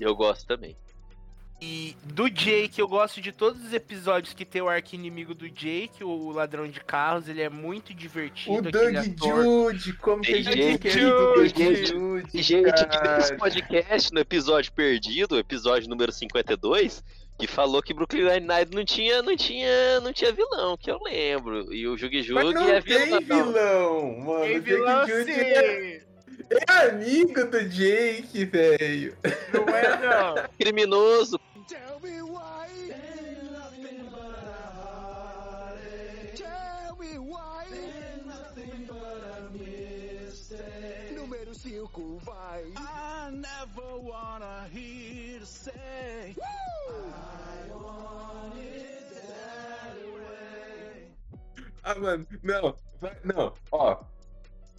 [0.00, 0.74] eu gosto também.
[1.60, 5.48] E do Jake, eu gosto de todos os episódios que tem o arco inimigo do
[5.48, 8.56] Jake, o ladrão de carros, ele é muito divertido.
[8.56, 9.44] O aquele Doug ator.
[9.72, 10.90] Jude, como que a Tem gente gente-
[11.88, 12.28] Jude?
[12.34, 17.02] E, gente, que fez esse podcast no episódio perdido, episódio número 52,
[17.38, 21.72] que falou que Brooklyn Nine-Nine não tinha, não, tinha, não tinha vilão, que eu lembro.
[21.72, 23.20] E o Jug Jug não é tem vilão.
[23.22, 24.44] vilão, mano.
[24.44, 26.02] Tem vilão Doug Jude é,
[26.68, 29.16] é amigo do Jake, velho.
[29.52, 30.34] Não é não!
[30.60, 31.40] Criminoso.
[37.14, 37.64] Me why.
[37.70, 41.14] Ain't nothing but a mistake.
[41.14, 42.64] Número 5 vai.
[42.76, 46.34] I never wanna hear you say.
[46.40, 51.06] I want it that way.
[51.84, 52.74] Ah, mano, não,
[53.22, 54.02] não, ó.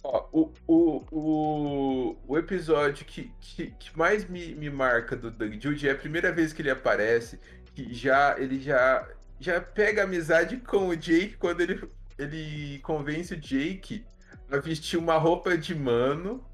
[0.04, 5.54] Ó, o, o, o, o episódio que, que, que mais me, me marca do Doug
[5.58, 7.40] Jude é a primeira vez que ele aparece,
[7.74, 9.08] que já ele já,
[9.40, 14.04] já pega amizade com o Jake quando ele, ele convence o Jake
[14.50, 16.44] a vestir uma roupa de mano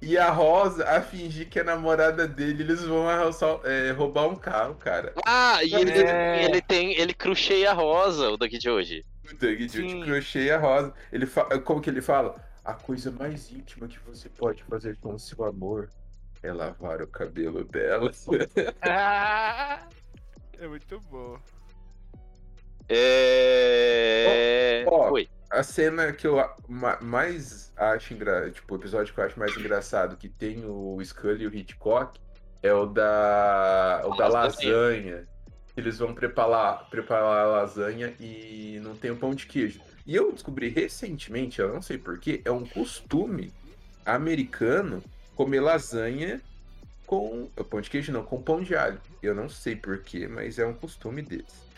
[0.00, 2.62] e a Rosa a fingir que é namorada dele.
[2.62, 5.12] Eles vão arroçar- é, roubar um carro, cara.
[5.26, 6.44] Ah, e ele, É.
[6.44, 6.92] ele tem.
[6.98, 9.04] Ele crucheia a rosa, o daqui de hoje.
[9.24, 10.02] O Doug de Sim.
[10.04, 10.94] crochê a Rosa.
[11.12, 11.44] Ele fa...
[11.60, 12.36] Como que ele fala?
[12.64, 15.90] A coisa mais íntima que você pode fazer com o seu amor
[16.42, 18.10] é lavar o cabelo dela.
[18.82, 19.86] Ah,
[20.58, 21.38] é muito bom.
[22.88, 24.84] É.
[24.86, 25.10] Ó, ó.
[25.12, 25.28] Oi.
[25.50, 26.36] A cena que eu
[27.00, 31.44] mais acho engraçado, tipo, o episódio que eu acho mais engraçado, que tem o Scully
[31.44, 32.20] e o Hitchcock,
[32.62, 35.26] é o da, o da Lasanha.
[35.76, 39.80] Eles vão preparar, preparar a lasanha e não tem o pão de queijo.
[40.04, 43.52] E eu descobri recentemente, eu não sei porquê, é um costume
[44.04, 45.02] americano
[45.36, 46.40] comer lasanha
[47.06, 47.48] com.
[47.56, 49.00] o Pão de queijo não, com pão de alho.
[49.22, 51.68] Eu não sei porquê, mas é um costume deles.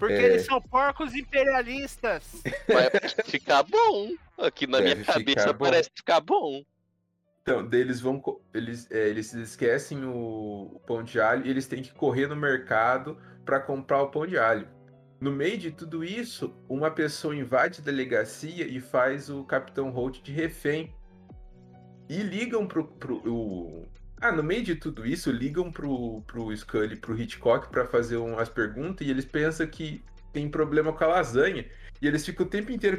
[0.00, 0.22] Porque É.
[0.24, 2.42] eles são porcos imperialistas.
[2.66, 2.90] Vai
[3.26, 4.10] ficar bom.
[4.38, 5.64] Aqui na minha Deve cabeça ficar bom.
[5.66, 6.62] parece ficar bom.
[7.42, 8.22] Então, eles vão.
[8.54, 12.34] Eles, é, eles esquecem o, o pão de alho e eles têm que correr no
[12.36, 14.66] mercado para comprar o pão de alho.
[15.20, 20.22] No meio de tudo isso, uma pessoa invade a delegacia e faz o Capitão Holt
[20.22, 20.94] de refém.
[22.08, 22.84] E ligam pro.
[22.86, 23.86] pro o...
[24.20, 28.48] Ah, no meio de tudo isso, ligam pro, pro Scully, pro Hitchcock para fazer umas
[28.48, 31.66] perguntas e eles pensam que tem problema com a lasanha.
[32.02, 32.98] E eles ficam o tempo inteiro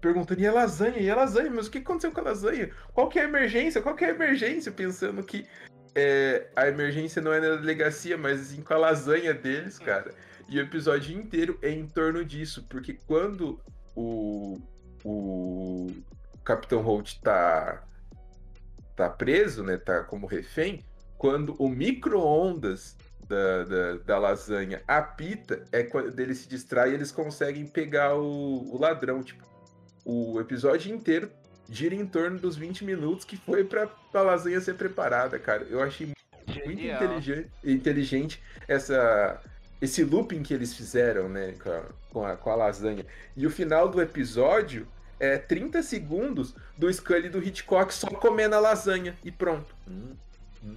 [0.00, 0.98] perguntando: e a lasanha?
[0.98, 1.50] E a lasanha?
[1.50, 2.70] Mas o que aconteceu com a lasanha?
[2.92, 3.82] Qual que é a emergência?
[3.82, 4.72] Qual que é a emergência?
[4.72, 5.46] Pensando que
[5.94, 10.14] é, a emergência não é na delegacia, mas sim com a lasanha deles, cara.
[10.48, 13.60] E o episódio inteiro é em torno disso, porque quando
[13.94, 14.60] o,
[15.04, 15.90] o
[16.44, 17.82] Capitão Holt tá,
[18.96, 19.76] tá preso, né?
[19.76, 20.82] Tá como refém,
[21.18, 22.96] quando o micro-ondas
[23.28, 28.74] da, da, da lasanha apita, é quando ele se distrai e eles conseguem pegar o,
[28.74, 29.22] o ladrão.
[29.22, 29.44] Tipo,
[30.04, 31.30] o episódio inteiro
[31.68, 35.66] gira em torno dos 20 minutos que foi pra, pra lasanha ser preparada, cara.
[35.68, 37.02] Eu achei muito Genial.
[37.02, 39.40] inteligente, inteligente essa,
[39.80, 43.04] esse looping que eles fizeram, né, com a, com, a, com a lasanha.
[43.36, 44.86] E o final do episódio
[45.18, 49.74] é 30 segundos do Scully do Hitchcock só comendo a lasanha e pronto.
[49.88, 50.14] Hum,
[50.62, 50.76] hum.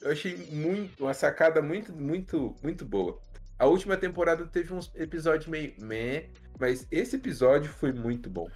[0.00, 3.18] Eu achei muito, uma sacada muito, muito, muito boa.
[3.58, 6.28] A última temporada teve uns episódios meio meh,
[6.58, 8.48] mas esse episódio foi muito bom.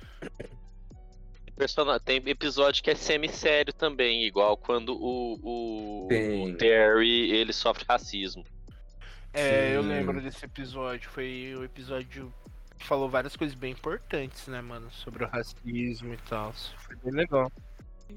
[2.04, 8.44] Tem episódio que é semi-sério também, igual quando o, o, o Terry ele sofre racismo.
[9.32, 9.88] É, eu Sim.
[9.88, 11.10] lembro desse episódio.
[11.10, 12.32] Foi o episódio
[12.84, 14.90] falou várias coisas bem importantes, né, mano?
[14.90, 16.52] Sobre o racismo e tal.
[16.78, 17.50] Foi bem legal.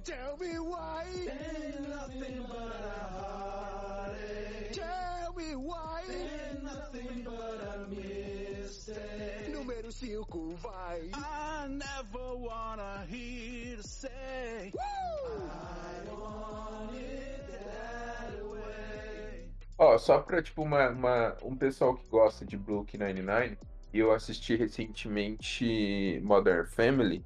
[0.03, 1.03] Tell me why.
[1.27, 4.73] Ain't nothing but a heartache.
[4.73, 6.01] Tell me why.
[6.09, 9.51] Ain't nothing but a mistake.
[9.51, 11.09] Número 5 vai.
[11.13, 14.71] I never wanna hear you say.
[14.79, 19.49] I want it that way.
[19.77, 23.57] Ó, só pra, tipo, uma, uma- um pessoal que gosta de Brooklyn Nine-Nine,
[23.99, 27.23] eu assisti recentemente Modern Family.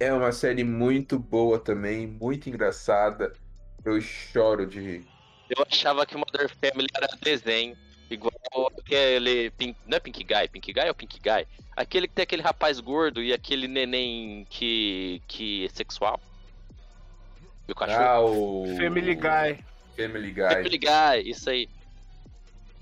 [0.00, 3.32] É uma série muito boa também, muito engraçada.
[3.84, 5.06] Eu choro de rir.
[5.50, 7.76] Eu achava que o Modern Family era desenho,
[8.10, 8.32] igual
[8.78, 9.50] aquele.
[9.52, 10.48] Pink- não é Pink Guy?
[10.48, 11.46] Pink Guy ou Pink Guy?
[11.76, 16.20] Aquele que tem aquele rapaz gordo e aquele neném que, que é sexual.
[17.66, 18.02] E o cachorro?
[18.02, 18.76] Ah, o...
[18.76, 19.64] Family Guy.
[19.96, 20.48] Family Guy.
[20.48, 21.68] Family Guy, isso aí.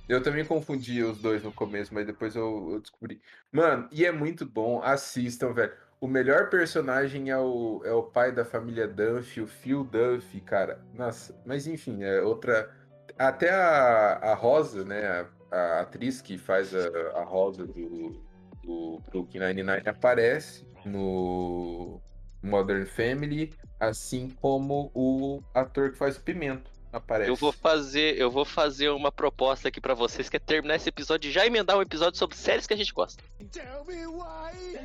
[0.09, 3.20] Eu também confundi os dois no começo, mas depois eu, eu descobri.
[3.50, 5.72] Mano, e é muito bom, assistam, velho.
[6.00, 10.80] O melhor personagem é o, é o pai da família Duffy, o Phil Duffy, cara.
[10.94, 12.70] Nossa, mas enfim, é outra.
[13.18, 15.26] Até a, a Rosa, né?
[15.50, 16.88] A, a atriz que faz a,
[17.18, 18.22] a Rosa do,
[18.62, 22.00] do Brooklyn Nine-Nine aparece no
[22.42, 27.30] Modern Family, assim como o ator que faz o Pimento aparece.
[27.30, 30.88] Eu vou fazer, eu vou fazer uma proposta aqui pra vocês que é terminar esse
[30.88, 33.22] episódio e já emendar um episódio sobre séries que a gente gosta.
[33.53, 34.76] Tell me why.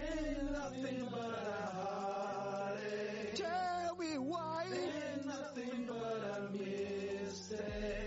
[3.36, 4.62] Tell me why.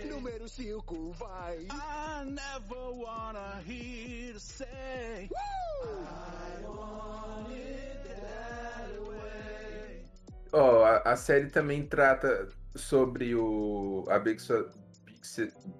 [0.09, 1.67] Número 5 vai.
[1.69, 5.29] I never wanna hear say.
[5.31, 10.05] I want it that way.
[10.53, 14.19] Ó, a, a série também trata sobre o, a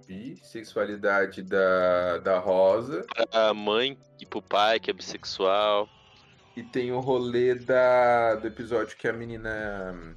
[0.08, 3.06] bissexualidade da, da Rosa.
[3.30, 5.88] Pra mãe e pro pai que é bissexual.
[6.56, 10.16] e tem o rolê da, do episódio que a menina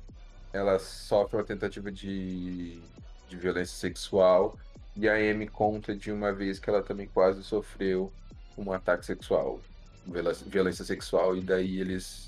[0.53, 2.81] ela sofre uma tentativa de,
[3.29, 4.57] de violência sexual.
[4.97, 8.13] E a Amy conta de uma vez que ela também quase sofreu
[8.57, 9.61] um ataque sexual,
[10.47, 11.37] violência sexual.
[11.37, 12.28] E daí eles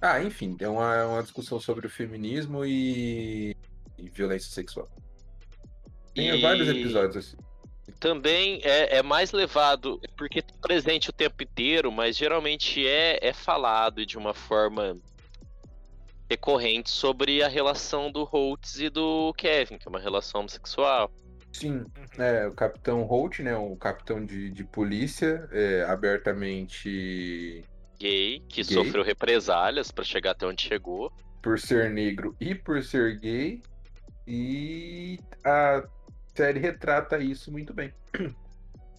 [0.00, 3.56] Ah, enfim, é uma, uma discussão sobre o feminismo e,
[3.98, 4.88] e violência sexual.
[6.14, 7.36] Tem E- vários episódios assim.
[8.00, 13.32] Também é, é mais levado, porque tá presente o tempo inteiro, mas geralmente é, é
[13.32, 14.98] falado de uma forma
[16.28, 21.10] recorrente sobre a relação do Holtz e do Kevin, que é uma relação homossexual.
[21.52, 21.84] Sim,
[22.18, 27.64] é, o Capitão Holt, né, o capitão de, de polícia, é, abertamente
[27.98, 28.74] Gay, que Gay.
[28.74, 31.12] sofreu represálias pra chegar até onde chegou.
[31.42, 33.62] por ser negro e por ser gay,
[34.26, 35.82] e a
[36.34, 37.92] série retrata isso muito bem.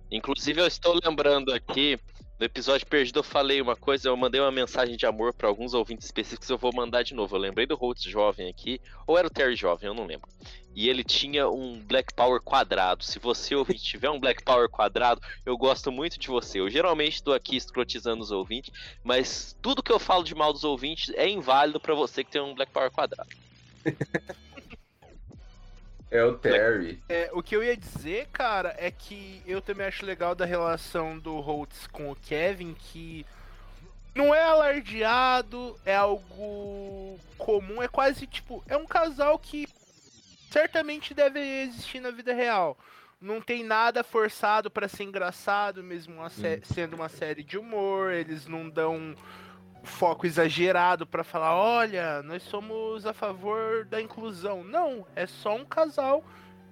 [0.09, 1.99] Inclusive, eu estou lembrando aqui,
[2.39, 5.73] no episódio perdido eu falei uma coisa, eu mandei uma mensagem de amor para alguns
[5.73, 7.35] ouvintes específicos, eu vou mandar de novo.
[7.35, 10.29] Eu lembrei do Holtz jovem aqui, ou era o Terry jovem, eu não lembro.
[10.75, 13.03] E ele tinha um Black Power quadrado.
[13.03, 16.59] Se você ouvinte tiver um Black Power quadrado, eu gosto muito de você.
[16.59, 18.71] Eu geralmente estou aqui escrotizando os ouvintes,
[19.03, 22.41] mas tudo que eu falo de mal dos ouvintes é inválido para você que tem
[22.41, 23.29] um Black Power quadrado.
[26.09, 27.01] É o Terry.
[27.09, 31.19] É, o que eu ia dizer, cara, é que eu também acho legal da relação
[31.19, 33.25] do Holtz com o Kevin, que
[34.15, 39.67] não é alardeado, é algo comum, é quase tipo, é um casal que
[40.49, 42.77] certamente deve existir na vida real.
[43.19, 48.47] Não tem nada forçado pra ser engraçado, mesmo uma sendo uma série de humor, eles
[48.47, 49.15] não dão
[49.87, 54.63] foco exagerado pra falar, olha, nós somos a favor da inclusão.
[54.63, 56.23] Não, é só um casal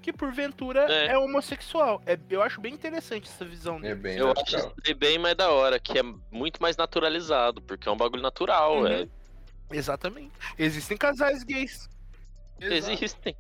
[0.02, 1.08] que porventura É.
[1.08, 2.00] é, homossexual.
[2.06, 3.96] É, eu acho bem interessante essa visão É dele.
[3.96, 4.62] bem Eu acho natural.
[4.68, 8.22] isso daí bem mais da hora, que é muito mais naturalizado, porque é um bagulho
[8.22, 8.88] natural, Uhum.
[8.88, 9.08] é.
[9.72, 10.32] Exatamente.
[10.60, 11.90] Existem casais gays.
[12.62, 12.92] Exato.
[12.94, 13.36] Existem.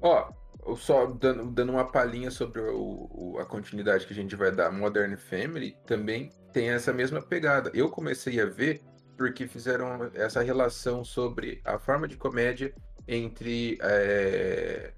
[0.00, 0.28] Ó,
[0.76, 4.70] só dando, dando uma palhinha sobre o, o- a continuidade que a gente vai dar,
[4.72, 7.70] Modern Family também tem essa mesma pegada.
[7.74, 8.80] Eu comecei a ver
[9.16, 12.74] porque fizeram essa relação sobre a forma de comédia
[13.06, 14.92] entre é,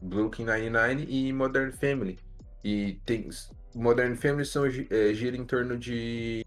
[0.00, 2.18] Brooklyn Nine-Nine e Modern Family.
[2.62, 3.28] E tem
[3.74, 6.44] Modern Family são, é, gira em torno de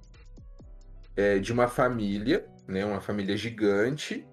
[1.15, 4.25] é, de uma família, né, uma família gigante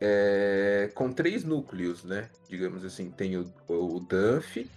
[0.00, 2.28] é, com três núcleos, né?
[2.48, 4.68] Digamos assim, tem o, o Duff,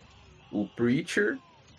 [0.52, 1.38] o Preacher,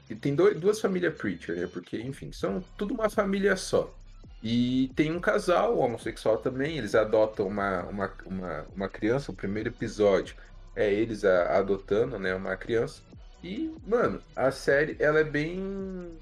[0.08, 1.66] e tem dois, duas famílias Preacher, né?
[1.66, 3.94] Porque, enfim, são tudo uma família só.
[4.42, 9.68] E tem um casal homossexual também, eles adotam uma, uma, uma, uma criança, o primeiro
[9.68, 10.34] episódio
[10.74, 13.02] é eles a- adotando, né, uma criança.
[13.42, 16.18] E, mano, a série, ela é bem...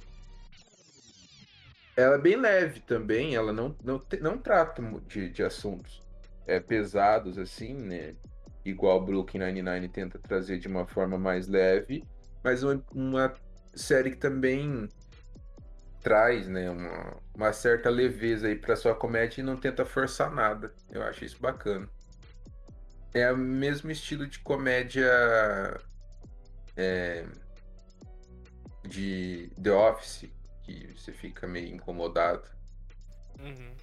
[1.97, 6.01] Ela é bem leve também, ela não, não, não trata de, de assuntos
[6.49, 8.15] é, pesados, assim, né?
[8.65, 12.03] Igual Brooklyn Nine-Nine tenta trazer de uma forma mais leve,
[12.43, 13.35] mas uma, uma
[13.75, 14.89] série que também
[16.03, 20.73] traz, né, uma, uma certa leveza aí pra sua comédia e não tenta forçar nada.
[20.91, 21.89] Eu acho isso bacana.
[23.15, 25.11] É o mesmo estilo de comédia
[26.77, 27.27] é,
[28.87, 30.31] de The Office,
[30.63, 32.49] que você fica meio incomodado.
[33.39, 33.75] Uhum.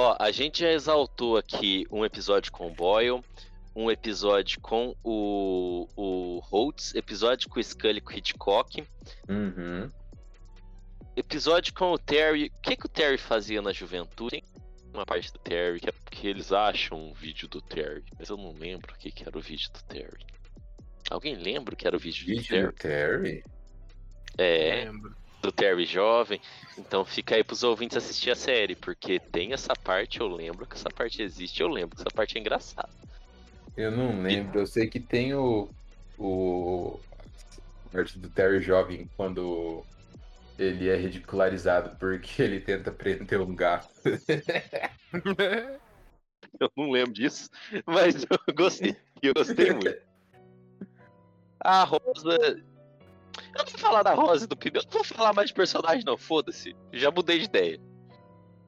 [0.00, 3.22] Ó, a gente já exaltou aqui um episódio com o Boyle,
[3.76, 8.82] um episódio com o, o Holtz, episódio com o Scully com o Hitchcock,
[9.28, 9.90] Uhum.
[11.14, 12.46] episódio com o Terry.
[12.46, 14.40] O que, que o Terry fazia na juventude?
[14.40, 18.30] Tem uma parte do Terry que é porque eles acham um vídeo do Terry, mas
[18.30, 20.24] eu não lembro o que, que era o vídeo do Terry.
[21.10, 22.66] Alguém lembra o que era o vídeo, do Vídeo Terry?
[22.66, 23.44] do Terry?
[24.38, 25.14] É, Lembro.
[25.40, 26.40] Do Terry jovem.
[26.78, 30.74] Então fica aí pros ouvintes assistir a série, porque tem essa parte, eu lembro que
[30.74, 32.88] essa parte existe, eu lembro que essa parte é engraçada.
[33.76, 34.60] Eu não lembro.
[34.60, 35.68] Eu sei que tem o.
[36.18, 37.00] O.
[37.86, 39.82] a parte do Terry Jovem quando
[40.58, 43.88] ele é ridicularizado porque ele tenta prender um gato.
[46.58, 47.48] Eu não lembro disso,
[47.86, 48.96] mas eu gostei.
[49.22, 49.94] Eu gostei muito.
[51.60, 52.62] A Rosa.
[53.54, 56.04] Eu não vou falar da Rosa e do Pneu, não vou falar mais de personagem,
[56.04, 56.74] não, foda-se.
[56.92, 57.80] Já mudei de ideia.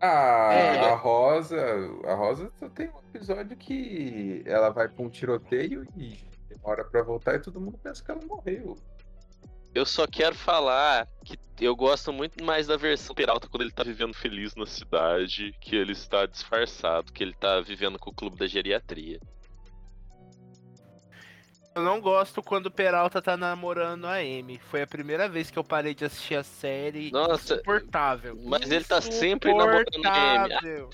[0.01, 0.79] Ah, É.
[0.91, 1.61] a Rosa.
[2.05, 6.18] A Rosa só tem um episódio que ela vai pra um tiroteio e
[6.49, 8.77] demora pra voltar e todo mundo pensa que ela morreu.
[9.75, 13.83] Eu só quero falar que eu gosto muito mais da versão Peralta quando ele tá
[13.85, 18.37] vivendo feliz na cidade, que ele está disfarçado, que ele tá vivendo com o clube
[18.37, 19.18] da geriatria.
[21.75, 24.61] Eu não gosto quando o Peralta tá namorando a Amy.
[24.70, 27.11] Foi a primeira vez que eu parei de assistir a série.
[27.11, 28.39] Nossa, Insuportável.
[28.45, 30.55] mas ele tá sempre namorando a Amy.
[30.55, 30.91] Insuportável.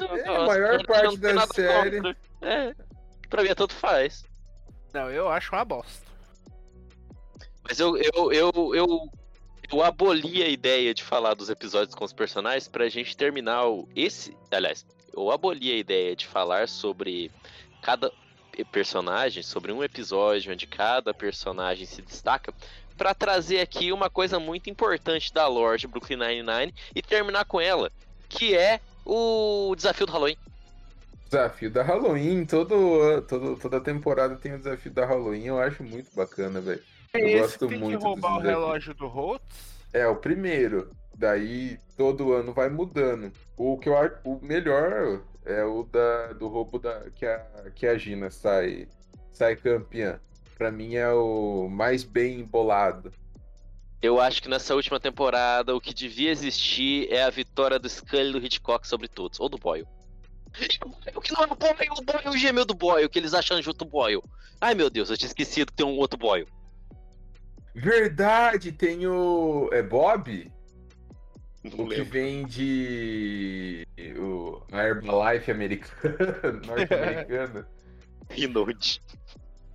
[0.00, 2.74] É, a maior parte da série- É,
[3.28, 4.24] pra mim é tanto faz.
[4.94, 6.06] Não, eu acho uma bosta.
[7.64, 9.08] Mas eu, eu, eu, eu,
[9.70, 13.88] eu aboli a ideia de falar dos episódios com os personagens pra gente terminar o,
[13.94, 14.36] esse.
[14.50, 17.30] Aliás, eu aboli a ideia de falar sobre
[17.82, 18.10] cada
[18.64, 22.52] personagem, sobre um episódio onde cada personagem se destaca,
[22.96, 27.60] para trazer aqui uma coisa muito importante da lore de Brooklyn Nine-Nine e terminar com
[27.60, 27.90] ela,
[28.28, 30.36] que é o desafio do Halloween.
[31.24, 36.14] Desafio da Halloween, todo, todo, toda temporada tem o desafio da Halloween, eu acho muito
[36.14, 36.82] bacana, velho.
[37.12, 39.44] É Eu esse gosto tem muito que roubar o relógio do Holtz?
[39.92, 40.90] É, o primeiro.
[41.14, 43.32] Daí todo ano vai mudando.
[43.56, 47.86] O que eu acho o melhor é o da, do roubo da, que, a, que
[47.86, 48.88] a Gina sai,
[49.32, 50.20] sai campeã.
[50.56, 53.12] Pra mim é o mais bem embolado.
[54.02, 58.30] Eu acho que nessa última temporada o que devia existir é a vitória do Scully
[58.30, 59.86] e do Hitchcock sobre todos, ou do Boyle.
[61.14, 63.60] O que não é o Boyle, o Boyle, o gêmeo do Boyle, que eles acham
[63.62, 64.22] junto o Boyle.
[64.60, 66.46] Ai meu Deus, eu tinha esquecido que tem um outro Boyle.
[67.74, 69.68] Verdade, tem o.
[69.72, 70.52] É Bob?
[71.62, 72.04] Não O que lembro.
[72.06, 73.86] vende
[74.18, 77.68] o, a Herbalife americana, norte-americana.
[78.30, 79.02] Rinode.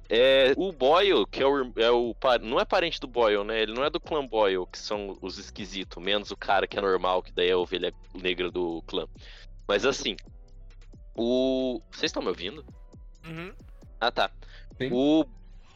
[0.07, 2.15] É, o Boyle, que é o, é o.
[2.41, 3.61] Não é parente do Boyle, né?
[3.61, 6.81] Ele não é do clã Boyle, que são os esquisitos, menos o cara que é
[6.81, 9.07] normal, que daí é a ovelha negra do clã.
[9.67, 10.15] Mas assim.
[11.15, 11.79] O.
[11.91, 12.63] Vocês estão me ouvindo?
[13.25, 13.51] Uhum.
[13.99, 14.29] Ah, tá.
[14.77, 14.89] Sim.
[14.91, 15.25] O,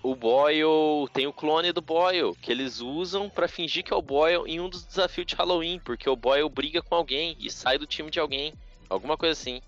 [0.02, 4.02] o Boyle tem o clone do Boyle, que eles usam pra fingir que é o
[4.02, 7.78] Boyle em um dos desafios de Halloween, porque o Boyle briga com alguém e sai
[7.78, 8.54] do time de alguém.
[8.90, 9.62] Alguma coisa assim.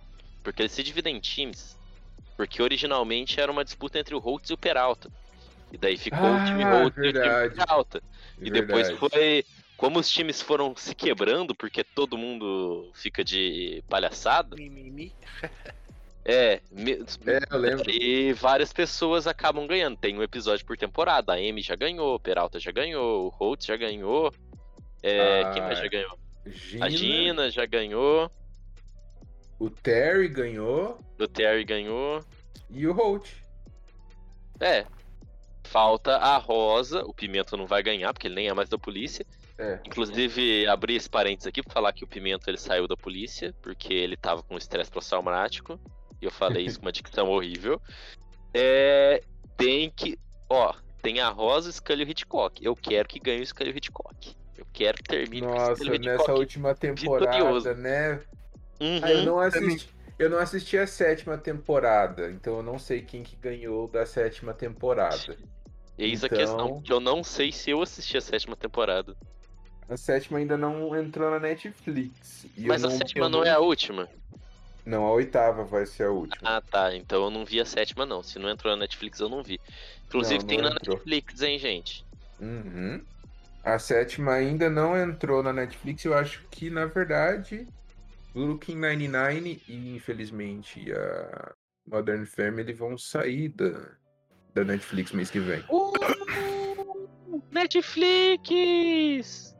[0.44, 1.78] Porque eles se dividem em times.
[2.38, 5.12] Porque originalmente era uma disputa entre o Holtz e o Peralta.
[5.72, 7.56] E daí ficou o time Ah, Holtz e o time verdade.
[7.56, 8.04] Peralta.
[8.40, 8.98] E depois Verdade.
[8.98, 9.46] foi.
[9.78, 14.56] Como os times foram se quebrando, porque todo mundo fica de palhaçada.
[14.56, 15.14] Mimimi.
[16.24, 17.90] É, me- É, eu lembro.
[17.90, 19.98] e várias pessoas acabam ganhando.
[19.98, 21.34] Tem um episódio por temporada.
[21.34, 24.32] A Amy já ganhou, o Peralta já ganhou, o Holtz já ganhou.
[25.02, 26.20] É, Ah, quem mais já ganhou?
[26.46, 28.32] Gina, A Gina já ganhou.
[29.60, 32.24] O Terry ganhou O Terry ganhou.
[32.70, 33.30] e o Holt.
[34.60, 34.86] É.
[35.64, 37.04] Falta a Rosa.
[37.06, 39.26] O Pimento não vai ganhar, porque ele nem é mais da polícia.
[39.58, 39.80] É.
[39.86, 43.94] Inclusive, abri esse parênteses aqui pra falar que o Pimento ele saiu da polícia, porque
[43.94, 45.80] ele tava com estresse pós-traumático.
[46.22, 47.82] E eu falei isso com uma dicção horrível.
[48.54, 49.24] É.
[49.58, 50.18] Tem que.
[50.50, 52.64] Ó, tem a Rosa, o Scully e o Hitchcock.
[52.64, 54.36] Eu quero que ganhe o Scully e o Hitchcock.
[54.58, 56.40] Eu quero que termine com o Nossa, e o nessa Hitchcock.
[56.40, 57.74] última temporada, vitorioso.
[57.76, 58.14] né?
[58.80, 59.00] Uhum.
[59.02, 59.90] Ah, eu não assisti.
[60.20, 64.54] Eu não assisti a sétima temporada, então eu não sei quem que ganhou da sétima
[64.54, 65.36] temporada.
[65.98, 69.16] Eis a então- questão, que eu não sei se eu assisti a sétima temporada.
[69.90, 72.46] A sétima ainda não entrou na Netflix.
[72.56, 74.08] e eu Mas a não- sétima eu não é a última?
[74.86, 76.58] Não, a oitava vai ser a última.
[76.58, 76.96] Ah, tá.
[76.96, 78.24] Então eu não vi a sétima, não.
[78.24, 79.60] Se não entrou na Netflix, eu não vi.
[80.08, 80.96] Inclusive Não, tem não na entrou.
[80.98, 82.06] Netflix, hein, gente?
[82.40, 83.02] Uhum.
[83.64, 86.04] A sétima ainda não entrou na Netflix.
[86.04, 87.68] Eu acho que, na verdade,
[88.34, 91.54] Brooklyn Nine-Nine e, infelizmente, a
[91.88, 93.92] Modern Family vão sair da,
[94.54, 95.64] da Netflix mês que vem.
[95.70, 95.92] Uh,
[97.52, 99.51] Netflix!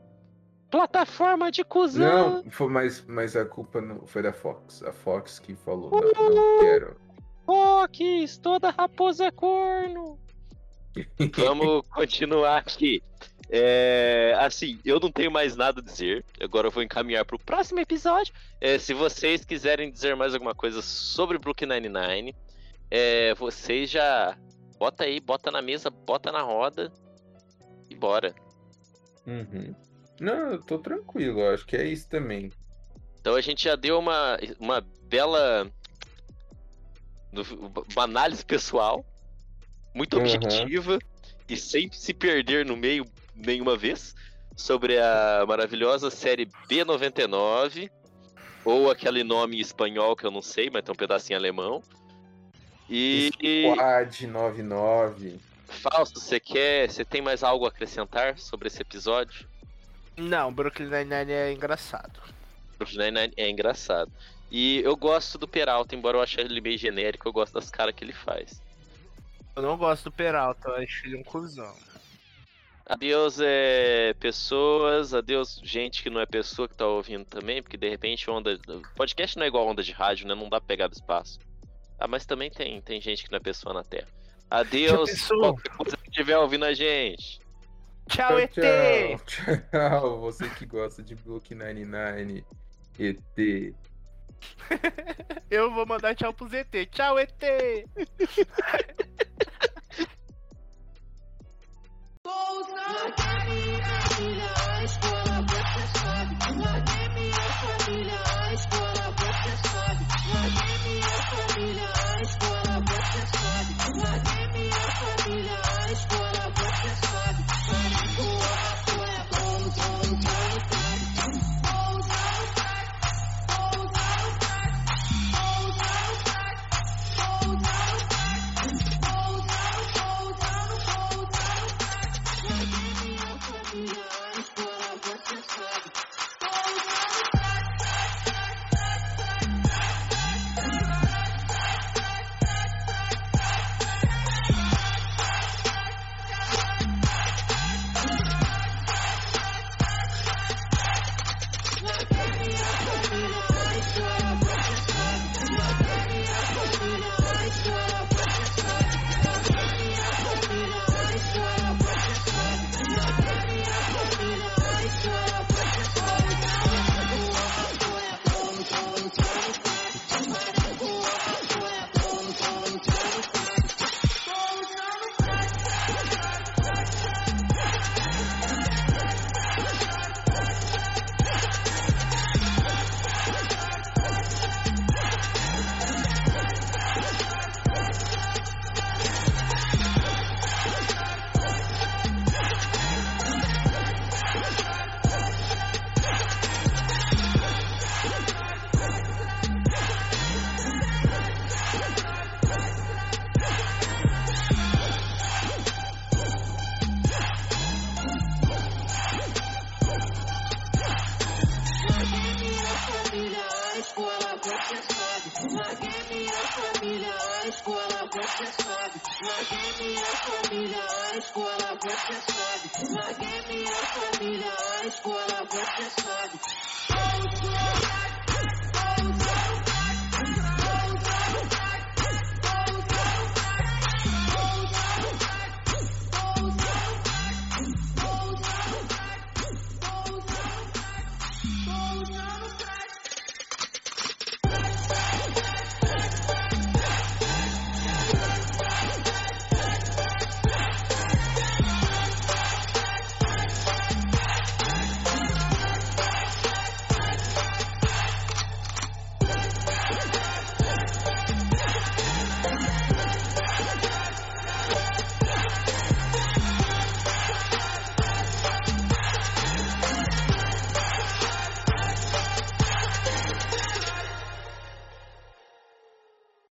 [0.72, 2.42] Plataforma de cuzão!
[2.42, 4.82] Não, foi, mas, mas a culpa não foi da Fox.
[4.82, 6.96] A Fox que falou, não, não quero.
[7.44, 10.18] Fox, toda raposa é corno!
[11.36, 13.02] Vamos continuar aqui.
[13.50, 16.24] É, assim, eu não tenho mais nada a dizer.
[16.40, 18.32] Agora eu vou encaminhar para o próximo episódio.
[18.58, 22.34] É, se vocês quiserem dizer mais alguma coisa sobre Brooklyn Nine-Nine,
[22.90, 24.38] é, vocês já
[24.78, 26.90] bota aí, bota na mesa, bota na roda
[27.90, 28.34] e bora.
[29.26, 29.74] Uhum.
[30.22, 32.52] Não, eu tô tranquilo, eu acho que é isso também.
[33.20, 35.68] Então a gente já deu uma, uma bela
[37.92, 39.04] uma análise pessoal,
[39.92, 40.22] muito Uhum.
[40.22, 41.00] objetiva
[41.48, 43.04] e sem se perder no meio
[43.34, 44.14] nenhuma vez
[44.56, 47.90] sobre a maravilhosa série B99
[48.64, 51.82] ou aquele nome em espanhol que eu não sei, mas tem um pedacinho em alemão.
[52.88, 55.40] E, e Quad 99.
[55.66, 59.50] Fausto, você quer, você tem mais algo a acrescentar sobre esse episódio?
[60.16, 62.20] Não, Brooklyn Nine-Nine é engraçado.
[62.78, 64.12] Brooklyn Nine-Nine é engraçado.
[64.50, 67.94] E eu gosto do Peralta, embora eu ache ele meio genérico, eu gosto das caras
[67.94, 68.62] que ele faz.
[69.56, 71.74] Eu não gosto do Peralta, eu acho ele um cuzão.
[72.84, 77.88] Adeus, é, pessoas, adeus, gente que não é pessoa que tá ouvindo também, porque de
[77.88, 78.58] repente onda.
[78.96, 80.34] Podcast não é igual onda de rádio, né?
[80.34, 81.38] Não dá pra pegar do espaço.
[81.98, 84.08] Ah, mas também tem, tem gente que não é pessoa na Terra.
[84.50, 87.40] Adeus, qualquer coisa que estiver ouvindo a gente.
[88.08, 88.52] Tchau, ET!
[88.52, 89.18] tchau,
[89.70, 90.20] tchau.
[90.20, 92.44] Você que gosta de Brooklyn Nine-Nine.
[92.98, 93.74] ET.
[95.50, 96.86] Eu vou mandar tchau pro ZT.
[96.90, 97.32] Tchau, ET!
[102.24, 102.82] Bolsa!
[104.84, 106.91] escola, você sabe.